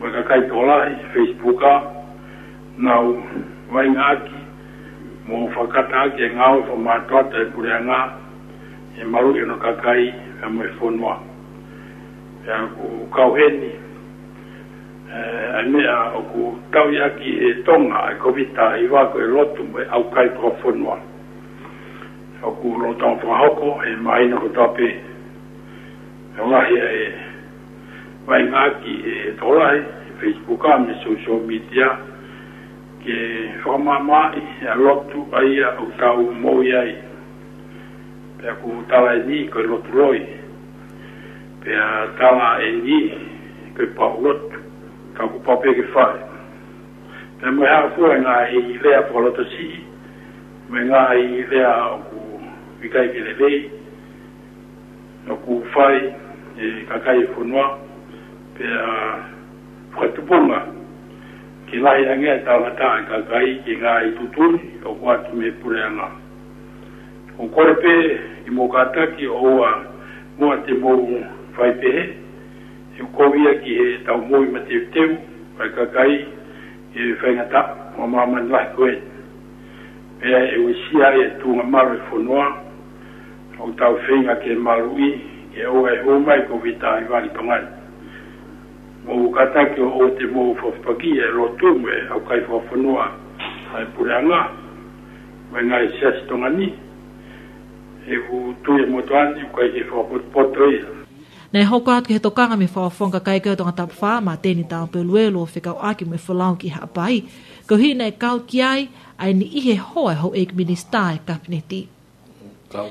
[0.00, 1.70] Whakakai tōla i Facebooka,
[2.78, 3.16] nau
[3.72, 4.40] wai ngāki,
[5.28, 8.00] mō whakata ake ngāo i whamātua tai purea ngā,
[9.00, 10.04] e maru i no kakai
[10.44, 11.14] e mai e whonua.
[12.46, 13.70] E aku kauheni,
[15.08, 17.00] e mea aku tau i
[17.48, 21.00] e tonga, e kovita i wako e lotu mai au kai kua Whonua
[22.42, 24.88] aku lo tong tong hoko e, e mai no tope
[26.34, 27.14] e ma hi e
[28.26, 29.78] mai ma ki e tolai
[30.18, 31.86] facebook am ni social media
[33.02, 33.14] ke
[33.62, 36.90] forma ma e a lotu ai a o tau mo yai
[38.42, 40.18] pe aku tala e ni ko lo troi
[41.62, 42.98] pe a tala e ni
[43.76, 44.50] ke pa lot
[45.14, 46.16] ka ku pa pe ke fai
[47.38, 49.30] pe mo ha fu na e i le a polo
[50.72, 51.74] me na i le a
[52.82, 53.70] vikai kelelei
[55.26, 55.96] no kufai
[56.60, 57.78] e kakai e fonua
[58.58, 59.18] pe a
[59.90, 60.66] fukatupunga
[61.66, 65.82] ki lahi ange a tawata a kakai ke ngā i tutuni o kua tume pure
[65.84, 66.08] anga
[67.38, 67.92] o kore pe
[68.50, 69.62] i mō kātaki o
[70.38, 70.96] mua te mō
[71.56, 72.02] fai pehe
[72.98, 75.08] e kovia ki he tau mō i mate teu
[75.76, 76.18] kakai
[76.98, 77.62] e fai ngata
[77.98, 78.94] o mā mani lahi koe
[80.20, 82.52] pe a e u e sia e tūnga maru e fonua
[83.62, 85.22] o tau feinga ke marui
[85.54, 87.70] e o e o mai ko vita i wani pangani.
[89.06, 93.06] Mo u ke o o te mo u fafpaki e lo tume au kai fafanua
[93.72, 94.42] hai pura ngā.
[95.52, 96.68] Mai ngai sesi tonga ni
[98.14, 100.88] e u tue moto ani u kai ke fafapoto ia.
[101.52, 104.64] Nei hoko atu ki he tokanga me whaafonga kai kia tonga tapu wha ma tēni
[104.72, 107.16] tāo pe luelo o whekau aki me whalau ki hapai.
[107.68, 108.82] Kau hi nei kau ki ai,
[109.22, 111.80] ai ni ihe hoa hau ek minister e kapneti.
[111.84, 111.91] Kau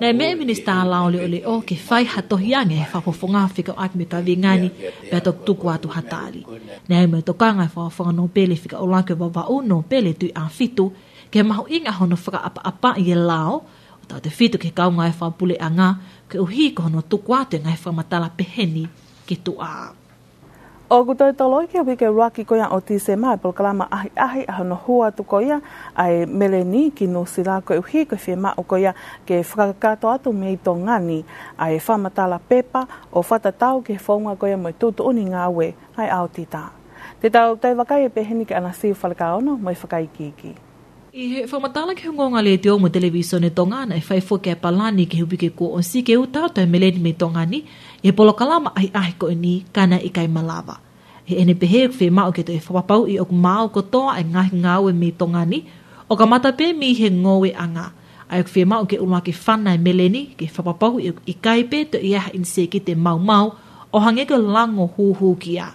[0.01, 3.11] Nei me minister la ole ole o ke fai oh, ha to hiange fa po
[3.21, 4.69] fonga fi ko ak meta vi ngani
[5.09, 6.41] pe to tu kwa tu hatali.
[6.89, 9.81] Nei me to kanga fa fonga no pele fi ko la ke va va uno
[9.91, 10.85] pele tu a fitu
[11.31, 13.53] ke ma inga hono fra apa apa ye lao
[14.01, 15.89] o ta te fitu ke ka nga fa pule anga
[16.29, 18.83] ke uhi ko no tu kwa te nga fa matala peheni
[19.27, 20.00] ke tu a.
[20.91, 24.09] O ku tau tolo i kia wike ruaki koia o ti mai, pol kalama ahi
[24.11, 25.61] ahi aho no hua tu koia,
[25.95, 28.91] ai mele ni ki no sila koe uhi koe fie ma o koia
[29.25, 31.23] ke whakakato atu mei tō ngani,
[31.57, 32.83] ai whamatala pepa
[33.13, 36.43] o whatatau ke whaunga koia mai tūtu uni ngā we, ai au ti
[37.21, 40.53] Te tau tai wakai e pehini ke anasi whalaka ono, mai whakai kiki.
[41.11, 44.37] I he whamatala ke hungonga le te o mo televisione tō ngana, e, e whaifo
[44.43, 47.63] ke palani ke hubike kua onsi ke utau tai mele ni mei tō ngani,
[48.01, 50.75] e polo kalama ai ahi ko ni kana i kai malawa.
[51.29, 54.13] E ene pehe e kwe mao ke te e whapau i ok mao ko toa
[54.21, 55.59] e ngahi ngawe me tongani,
[56.11, 57.85] o ka mata pe mi he ngowe anga.
[58.31, 61.61] Ai ok whema o ke ulua ke whana e meleni, ke whapapau i, i kai
[61.69, 63.47] pe te iaha in seki te mau mau,
[63.93, 65.69] o hange ke lango huhu ki a.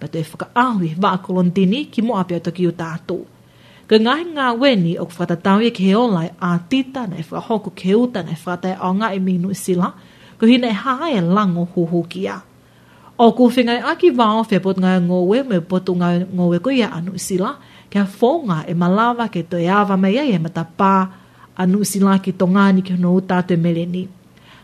[0.00, 3.20] Pa te whaka ahui wa a kolontini ki mo apia toki o tātou.
[3.88, 7.72] Ke ngahi ngā weni o ok whatatawe ke he online a tita na e whakahoko
[7.78, 9.90] ke uta na e whatai o ngā e minu i e sila,
[10.40, 12.38] ko hine hae lango huhu ki a.
[13.20, 16.88] O ku whingai aki wāo whia pot ngai ngowe me potu ngai ngowe ko ia
[16.96, 17.60] anu sila,
[17.92, 21.06] kia whonga e malawa ke to e awa mai e mata pā
[21.60, 24.08] anu sila ki to ngāni ki hono utātu e mele ni.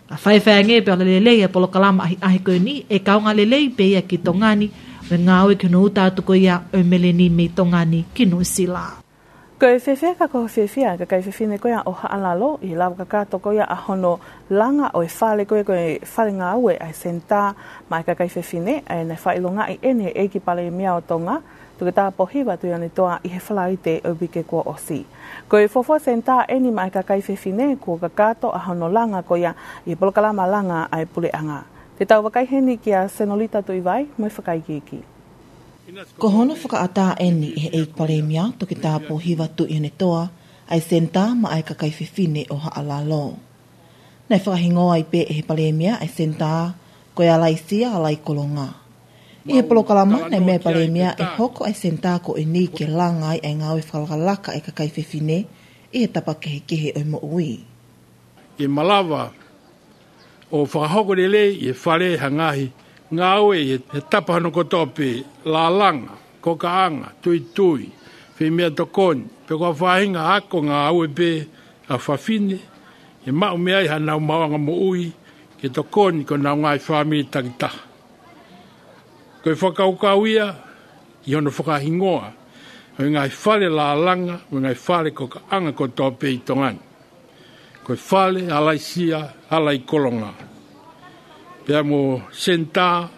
[0.09, 3.37] Ka whaiwhai ngē pe ala lelei e polo kalama ahi ahi koe ni e kaunga
[3.37, 4.72] lelei pe ia ki to ngāni
[5.12, 8.41] me ngāwe ki hono utātu ko ia e mele ni me to ngāni ki nu
[8.45, 8.87] sila.
[9.57, 12.59] Ko e whewhea ka koho e whewhea, ka kai e whewhea ne koea oha analo
[12.63, 16.33] i lawa ka kato koea a hono langa o e whale koe koe e whale
[16.37, 17.55] ngā ue ai senta
[17.89, 20.69] mai ka kai whewhea ne, e ne whailo ngā i ene e ki pale i
[20.71, 21.39] mea o tonga,
[21.81, 24.77] tuke tā pohi wa tui ane toa i he whala i te ubike kua o
[24.77, 25.01] si.
[25.49, 28.93] Ko e whofo senta eni mai ka kai whewhea ne kua ka kato a hono
[28.93, 29.55] langa koea
[29.87, 31.63] i polokalama langa ai pule anga.
[31.97, 35.03] Te tau wakai heni ki a senolita tui vai, mai whakai ki iki.
[36.18, 40.22] Ko hono whakaata eni he eik pare mia toki tāpō hiwa tu i ne toa,
[40.74, 43.20] ai senta ma ai kakai whiwhine o haala lō.
[44.30, 45.66] Nei whakahingoa i pē e he pare
[46.03, 46.74] ai senta,
[47.14, 48.66] ko e alai sia alai kolonga.
[49.47, 52.87] I he polo kalama, nei mea pare e hoko ai senta ko e ni ke
[52.89, 55.39] langai ai ngāwe whakalaka e kakai whiwhine
[55.95, 57.61] i he tapa he kehe o mo ui.
[58.59, 59.30] I malawa,
[60.51, 62.72] o whakahokorele i e whare hangahi,
[63.15, 67.91] ngā ue he tapahano ko tōpi la langa, ko ka anga, tui tui,
[68.39, 71.29] whi mea to koni, pe kua whahinga ako ngā ue pe
[71.89, 72.59] a whawhine,
[73.27, 75.13] e mau mea i hanau mawanga mo ui,
[75.61, 77.69] ke to koni ko nā ngai whāmi i
[79.47, 80.57] Koe whakaukau ia,
[81.27, 82.33] i hono whakahingoa,
[82.99, 86.81] o ngai whale la langa, o ngai whale ko ka anga ko tōpi i tongani.
[87.87, 90.35] Koe whale, alai sia, alai kolonga
[91.67, 93.09] pia mo senta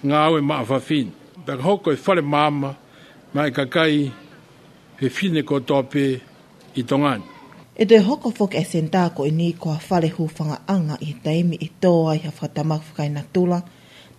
[0.00, 1.12] ngā au e maa whawhin.
[1.44, 2.70] Pia hoko e whare māma,
[3.34, 3.96] ma e kakai
[5.00, 6.04] he whine ko tope
[6.74, 7.20] i tongan.
[7.76, 10.96] E te hoko whoke e senta ko i e ni ko a whare hūwhanga anga
[11.04, 13.60] i taimi i tōa ha a whatamakwhakai na tula,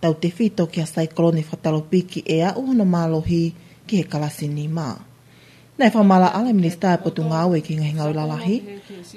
[0.00, 3.42] tau te whito ki a saikoloni whatalopiki e a uhono mālohi
[3.86, 4.94] ki he kalasi ni maa.
[5.78, 8.56] Nei whamala ala minister e potu ngā ki ngai ngau lalahi,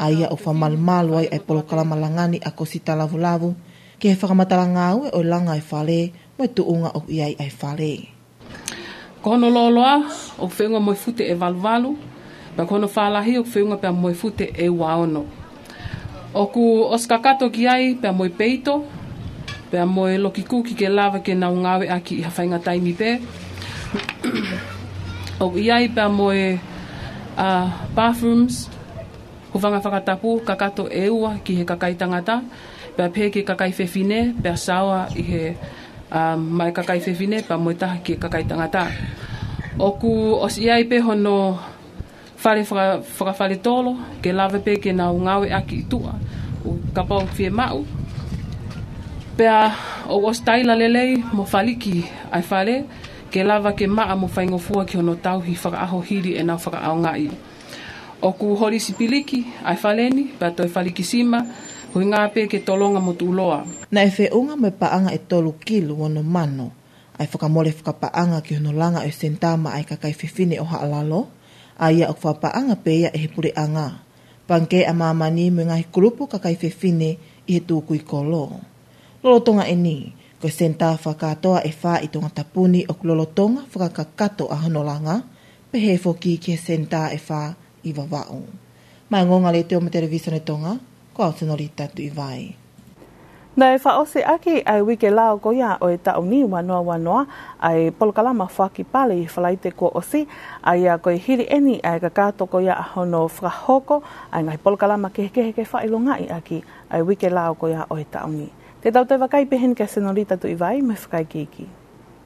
[0.01, 3.53] a ia o whamal e polo kalamalangani a kosita lavu lavu,
[3.97, 6.01] ke he whakamatara ngā ue o langa i e e whale,
[6.37, 7.93] mai tu unga o iai ai whale.
[9.21, 9.95] Kono loloa,
[10.37, 11.97] o whenua moi fute e valvalu,
[12.55, 15.25] pa kono whalahi o whenua pia moi fute e waono.
[16.33, 18.85] O ku oskakato ki ai pia moi peito,
[19.71, 23.11] pia moi loki kuki ke lava ke nau ngāwe aki i hawhainga taimi pē.
[25.41, 26.53] o iai pia moi
[27.37, 27.67] uh,
[27.97, 28.69] bathrooms,
[29.53, 32.35] huwanga whakatapu, kakato e ua ki he kakaitangata, tangata,
[32.97, 35.43] pe pe ke kakai fe fine pe sawa i he
[36.09, 38.89] a um, uh, mai kakai fe fine pa mo ta ke kakai tangata
[39.77, 40.11] o ku
[40.45, 41.37] os ia i pe hono
[42.43, 42.83] fare fra
[43.17, 46.13] fra fare tolo ke lava pe ke na ngawe aki tua
[46.65, 47.85] u kapau fie mau
[49.37, 49.63] pe a
[50.13, 51.03] o os taila lele
[51.35, 51.97] mo faliki
[52.35, 52.75] ai fale
[53.31, 56.43] ke lava ke ma mo fainga fuo ki hono tau hi fra aho hiri e
[56.47, 57.29] na fra aonga i
[58.21, 61.39] o ku hori sipiliki ai faleni pa toi e faliki sima
[61.93, 63.59] hui ngā pē ke tolonga mo tūloa.
[63.93, 66.67] Na e whēunga me paanga e tolu kilu ono mano,
[67.19, 71.21] ai whakamole whakapaanga ki hono langa e sentama ai kakai whiwhine o haalalo,
[71.79, 73.89] a ia o whapaanga pē ia e he anga.
[74.47, 77.09] Pankei ama mani me ngā hikurupu kakai whiwhine
[77.47, 78.51] i he tūkui kolo.
[79.23, 84.55] Lolotonga e ni, ko senta whakatoa e whā i tonga tapuni o lolotonga whakakakato a
[84.55, 85.21] hono langa,
[85.71, 87.55] pehefo ki ke senta e whā
[87.89, 88.41] i vavao.
[89.09, 90.75] Mai ngonga le teo mate revisa ne tonga,
[91.15, 92.55] ko au tino li tatu i vai.
[93.57, 97.23] Nei whaose aki ai wike lao ko ia o e tau ni wanoa wanoa
[97.59, 100.27] ai polkalama whaki pale i whalaite ko osi
[100.61, 105.09] ai a koi hiri eni ai ka kato ko ia ahono whahoko ai ngai polkalama
[105.09, 106.61] ke ke ke whailonga i aki
[106.93, 108.45] ai wike lao ko ia o e tau ni.
[108.81, 111.65] Te tau te wakai pehen ke senorita tu i vai me whakai kiki.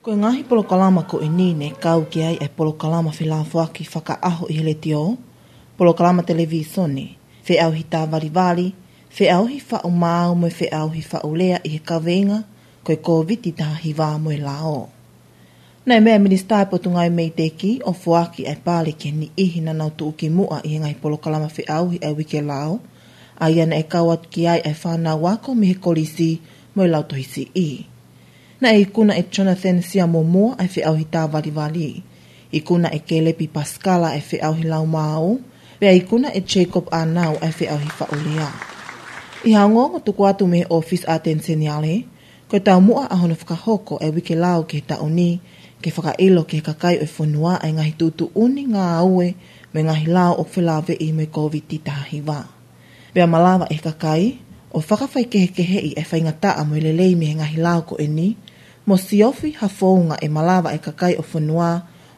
[0.04, 4.20] Ko ngahi polokalama ko i e nine kau ki ai ai e polokalama whilafuaki whaka
[4.22, 4.92] aho i hele te
[5.82, 7.04] Poloklama televisione,
[7.42, 8.66] fe au hi tāwari wāri,
[9.10, 12.38] fe au hi wha umāu mo fe au hi wha ulea i he kawenga,
[12.86, 14.84] koe COVID i tāhi wā mo e lao.
[15.90, 19.64] Nei mea ministai e po tungai mei teki o fuaki ai pāle ke ni ihi
[19.66, 22.78] na nau tuu mua i ngai polokalama fe au hi au ke lao,
[23.46, 26.30] a iana e kawat ki ai ai whānau wako mihe kolisi
[26.76, 27.70] mo e lao tohisi i.
[28.62, 32.04] Na e ikuna e Jonathan sia mo mua ai fe au tā wali wali,
[32.52, 35.40] ikuna e kelepi paskala e fe au hi lao māu,
[35.82, 38.50] pe ai kuna e Jacob a nau ai fe ahi fa olia.
[39.48, 41.40] I hango ngo tuku atu me office a ten
[42.50, 45.30] ko tau mua a hono fuka hoko e wike lao ke tau ni,
[45.82, 49.28] ke faka ilo ke kakai o e whanua ai ngahi tutu uni ngā aue
[49.74, 52.40] me ngahi lao o whelawe i me COVID ti tahi wā.
[53.14, 54.24] Pea malawa e kakai,
[54.78, 55.24] o whakawhai
[55.56, 58.36] ke he i e whainga ta a moelelei me nga lao ko e
[58.88, 61.70] mo siofi hafounga e malava e kakai o whanua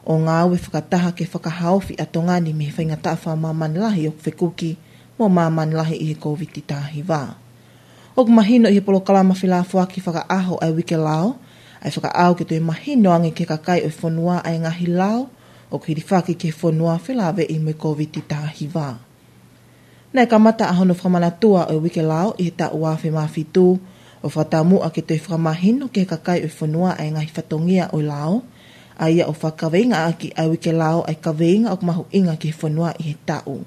[0.05, 4.31] o ngā ue whakataha ke whakahaofi a tongani me whainga tawha mā manilahi o kwe
[4.39, 4.71] kuki
[5.19, 7.21] mō mā manilahi i he COVID-19 wā.
[8.19, 11.35] O mahino i he polo kalama whila fuaki whaka aho ai wike lao,
[11.81, 15.29] ai whaka au ke tue mahino ange ke kakai o whonua ai ngahi lao,
[15.71, 18.93] o kuhiri whaki ke whonua whila ve i me COVID-19 wā.
[20.13, 23.09] Nei ka mata a hono whamana tua o wike lao i he ta ua whi
[23.09, 23.45] mawhi
[24.23, 28.43] o whatamu a ke tue whamahino ke kakai o whonua ai ngahi whatongia o lao,
[28.99, 32.53] a ia o whakaweinga a ki au ke lao ai kaweinga o kumahu inga ki
[32.61, 33.59] whanua i he tau.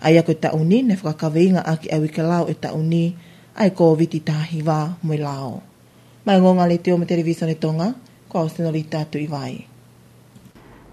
[0.00, 3.12] A ia koe tau ni ne whakaweinga a ki au ke lao e tau ni
[3.56, 5.60] ai ko viti tahi wā mui lao.
[6.24, 7.92] Mai ngonga le teo me televiso ne tonga,
[8.28, 9.54] ko au senori tatu i vai.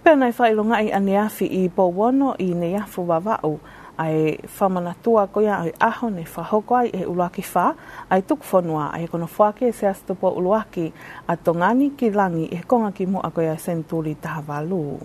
[0.04, 3.04] Pena i whailonga i ane afi i bo wano i ne afu
[3.98, 7.76] ai whamana tua koia ai aho ne whahoko ai e uluaki wha,
[8.10, 10.94] ai tuk whanua ai kono whake e seas tupo uluaki
[11.28, 15.00] a tongani ki langi e konga ki mua koia senturi taha walu.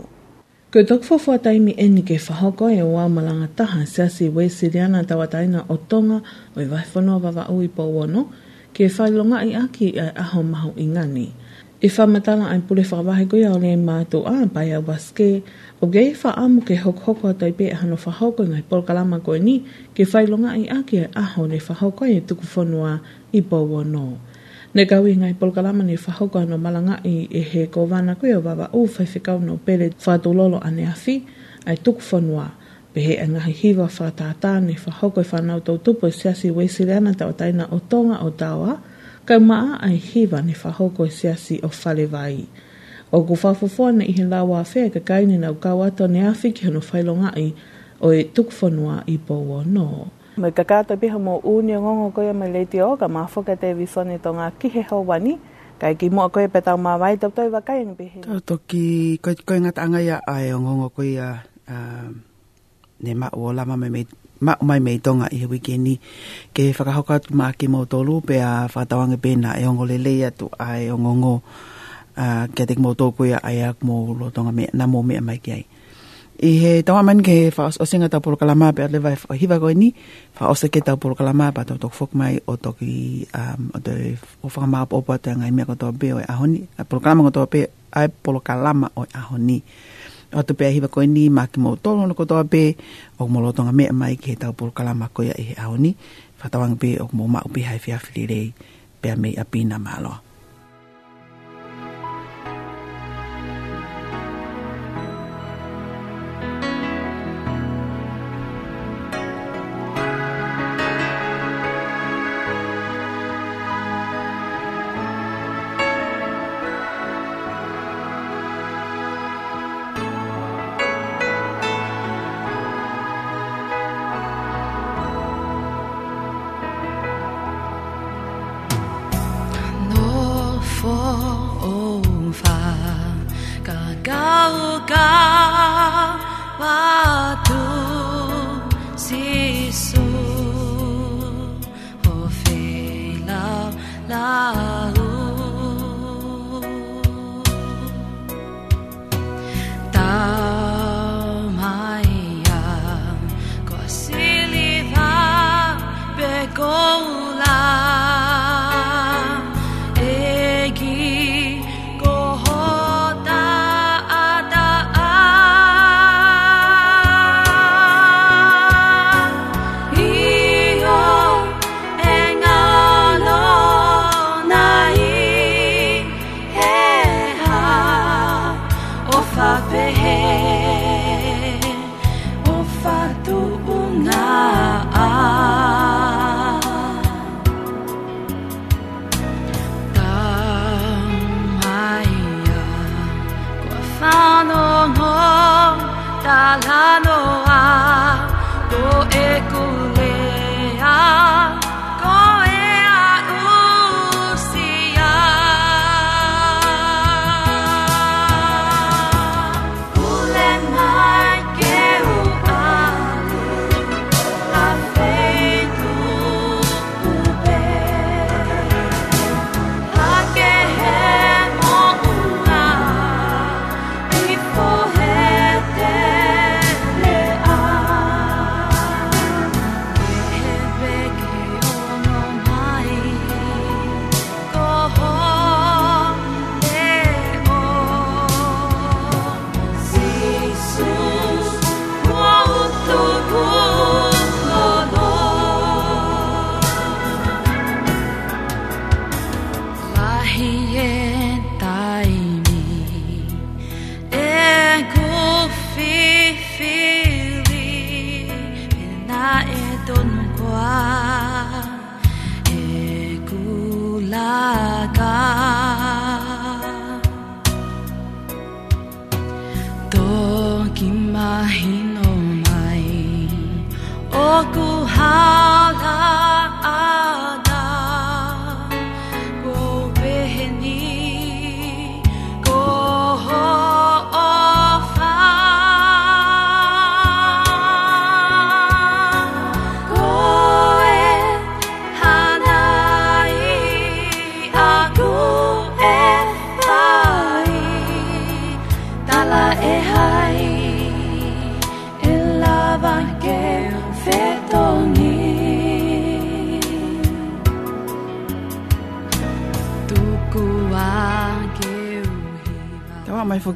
[0.72, 5.64] Ko tuk whawha taimi eni ke whahoko e oa malanga taha seasi we siriana tawataina
[5.68, 6.20] o tonga
[6.56, 8.26] o i wai whanua wawa ui po wono,
[8.74, 11.28] ke whailonga i aki ai e aho mahu ingani.
[11.84, 15.42] I e whamatala ai pule whawahe koia o le mātua a baya waske,
[15.82, 19.66] O gei fa amu ke hok hoko tai pe hano fa ngai pol kalama ni
[19.90, 23.02] ke fai longa i ake aho ne fa hoko e tuku fonua
[23.34, 24.18] i pouo no.
[24.78, 28.40] Ne kawi ngai pol kalama ne fa ano malanga i e he ko vana o
[28.40, 31.26] baba u fai fikau no pele fa tulolo ane afi
[31.66, 32.46] ai tuku fonua.
[32.94, 36.12] Pe he e ngahi hiva fa tata ne fa hoko e whanau tau tupo e
[36.14, 38.78] siasi weisi leana tau taina o tonga o tawa
[39.26, 42.46] kai maa ai hiva ne fa e siasi o fale vai.
[43.12, 46.64] O ko whawhawhoa na i he lawa a ka kaini nau kawata ne awhi ki
[46.72, 47.52] hono whailonga i
[48.00, 50.08] o e tukwhanua i pōua no.
[50.40, 53.76] Mai ka kāta piha mō ūnia ngongo koe a mai leiti o ka māwhaka te
[53.76, 55.36] wisone tō ngā kihe hawani
[55.76, 58.24] kai ki mua koe petau mā wai tau tau wakai ni pihi.
[58.24, 61.28] Tau ki koe, koe ngata angaia ai o ngongo koe a
[63.04, 64.08] ne ma o lama me mei
[64.42, 66.00] Ma mai mei tonga i hewi ke ni
[66.50, 70.32] ke whakahoka tu maa ki mō tolu pe a whatawanga pēna e ongo le leia
[70.34, 71.34] tu ai ongo ngō
[72.16, 75.00] a ah, ke te mo ko ia ai ak mo lo tonga me na mo
[75.00, 75.64] me mai kai
[76.42, 79.16] i he tawa man ke fa o singa ta por kala ma pe le vai
[79.16, 79.96] o hiva go ni
[80.36, 82.84] fa o se ke ta por kala ma pa to tok fok mai o tok
[82.84, 86.12] i um o de o fa ma po pa tanga i me ko to be
[86.12, 87.64] o e a honi a por kala ma to pe
[87.96, 89.58] ai por kala ma o e a honi
[90.36, 92.76] o te pe hiva ko ni ma ki mo to lo ko to pe
[93.16, 95.64] o mo lo tonga me mai ke ta por kala ma ko ia i a
[95.72, 95.96] honi
[96.36, 98.46] fa tawa ng pe o mo ma o pe hai fia fili rei
[99.00, 100.14] pe a me a pina ma lo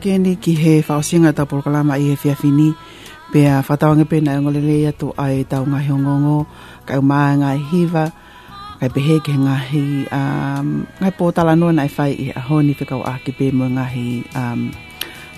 [0.06, 2.68] kene ki he fausinga ta porokalama i he whiawhini
[3.34, 6.38] pia whatawanga pēna e ngolele i atu ai tau nga hongongo
[6.86, 8.04] ka kai umaa ngai hiva
[8.78, 9.86] kai he ke ngahi
[10.18, 10.68] um,
[11.00, 14.06] ngai pōtala no na whai i ahoni whikau a ki pē mua ngahi
[14.40, 14.60] um,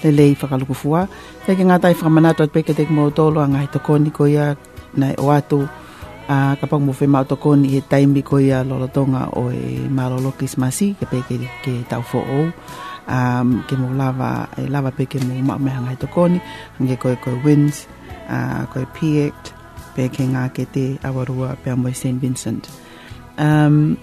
[0.04, 1.00] lele i whakaluku fua
[1.48, 4.46] e ke ngātai whakamanatu at peke teke mō tolo a ngai koni ko ia
[5.00, 5.64] nai o atu
[6.28, 10.30] a uh, ka pau mwhi mao tokoni e taimi ko ia lolotonga o e malolo
[10.40, 12.52] kismasi ke peke ke tau fo ou
[13.08, 16.38] um, ke mo lava e lava pe ke mo ma me hanga to koni
[16.78, 17.88] ange ko ko winds
[18.28, 19.54] a uh, ko piect
[19.96, 22.68] pe ke nga ke te awarua pe mo St Vincent
[23.40, 23.96] um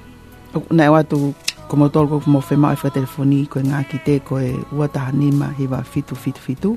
[0.76, 1.34] na wa to
[1.70, 4.88] ko mo tolko mo fe mai fa telefoni ko nga ki te ko e wa
[4.96, 6.72] ta nima hi va fitu fitu fitu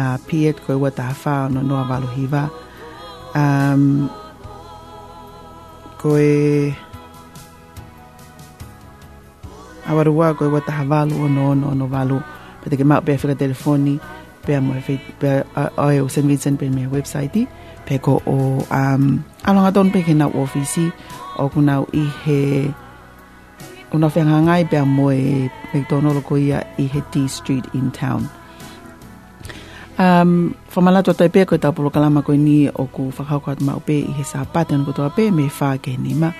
[0.00, 2.42] a uh, piet ko wa ta fa no no avalo hiva
[3.38, 4.06] um
[6.00, 6.38] ko e
[9.90, 12.22] awarua ko iwa taha valu o no no no valu
[12.62, 13.98] pete ke mau pe fila telefoni
[14.46, 15.30] pe amu e pe
[15.84, 16.24] oe o St.
[16.30, 17.44] Vincent pe mea website i
[17.86, 18.34] pe ko o
[18.80, 19.04] um,
[19.48, 20.86] alonga ton pe ke nau ofisi
[21.42, 22.40] o kunau i he
[23.94, 28.22] una whenga ngai pe amu e McDonald ko ia i he D Street in town
[29.98, 33.24] um for my lato tai pe ko ta polo kalama ko ni o ku fa
[33.26, 36.30] ka ma pe i he sa paten ko to pe me fa ke ni ma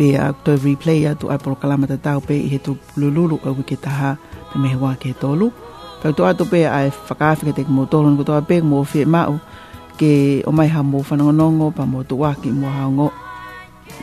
[0.00, 3.52] pe a to replay a to a proclama ta tau pe he to lululu ka
[3.68, 4.10] ke ta ha
[4.48, 5.52] te me wa ke tolu
[6.00, 8.40] ka to a to pe a faka e fika te mo tolu ko to a
[8.40, 9.36] pe mo fi ma u
[10.00, 12.64] ke o mai ha mo fa no no ngo pa mo to wa ki mo
[12.72, 13.12] ha ngo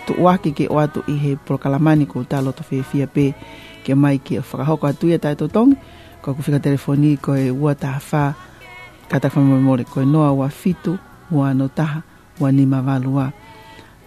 [0.06, 2.86] to wa ki ke o to i he proclama ni ko ta lo to fi
[2.86, 3.34] fi pe
[3.82, 5.74] ke mai ke faka ho ka tu ya ta to tong
[6.22, 8.38] ko ku fika telefoni ko e wa ta fa
[9.10, 10.94] ka ta fa mo mo ko e no a wa fitu
[11.34, 12.06] wa no ta
[12.38, 13.34] wa ni ma valua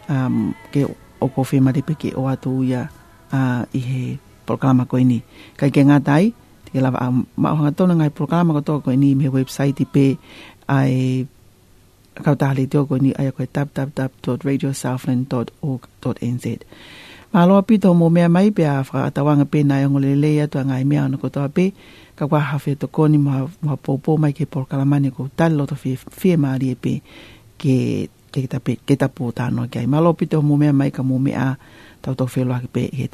[0.06, 0.86] um ke
[1.20, 2.88] o ko whemaripiki o atu ia
[3.30, 4.04] uh, i he
[4.48, 5.22] programa ko ini.
[5.54, 6.30] Kai ke ngātai,
[6.66, 10.06] te ke lawa a maohanga tōna ngai programa ko tōko ini me website i pe
[10.66, 11.26] ai
[12.16, 16.46] kautahali tio ko ini ai a koe www.radiosouthland.org.nz
[17.30, 20.64] Mā loa pito mō mea mai pē a whakatawanga pē nai ongo lele ia tua
[20.66, 21.70] ngai mea ono kotoa pē
[22.18, 26.34] ka kwa hawhia tō koni mō hapopo mai ke porkalamani ko tali loto fie, fie
[26.36, 26.94] maari e pē
[27.60, 29.82] ke ke pe ke ta ta no ke
[30.18, 31.56] pito me mai ka me a
[32.02, 33.08] ke pe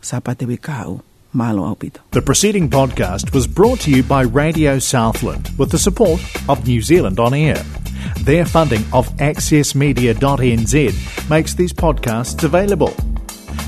[0.00, 1.02] sa pa te we au
[1.74, 6.66] pito The preceding podcast was brought to you by Radio Southland with the support of
[6.66, 7.62] New Zealand on air
[8.28, 10.94] Their funding of accessmedia.nz
[11.30, 12.92] makes these podcasts available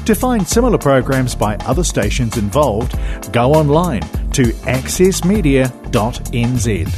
[0.09, 2.99] To find similar programs by other stations involved
[3.33, 4.03] go online
[4.41, 4.45] to
[4.79, 6.93] accessmedia.nz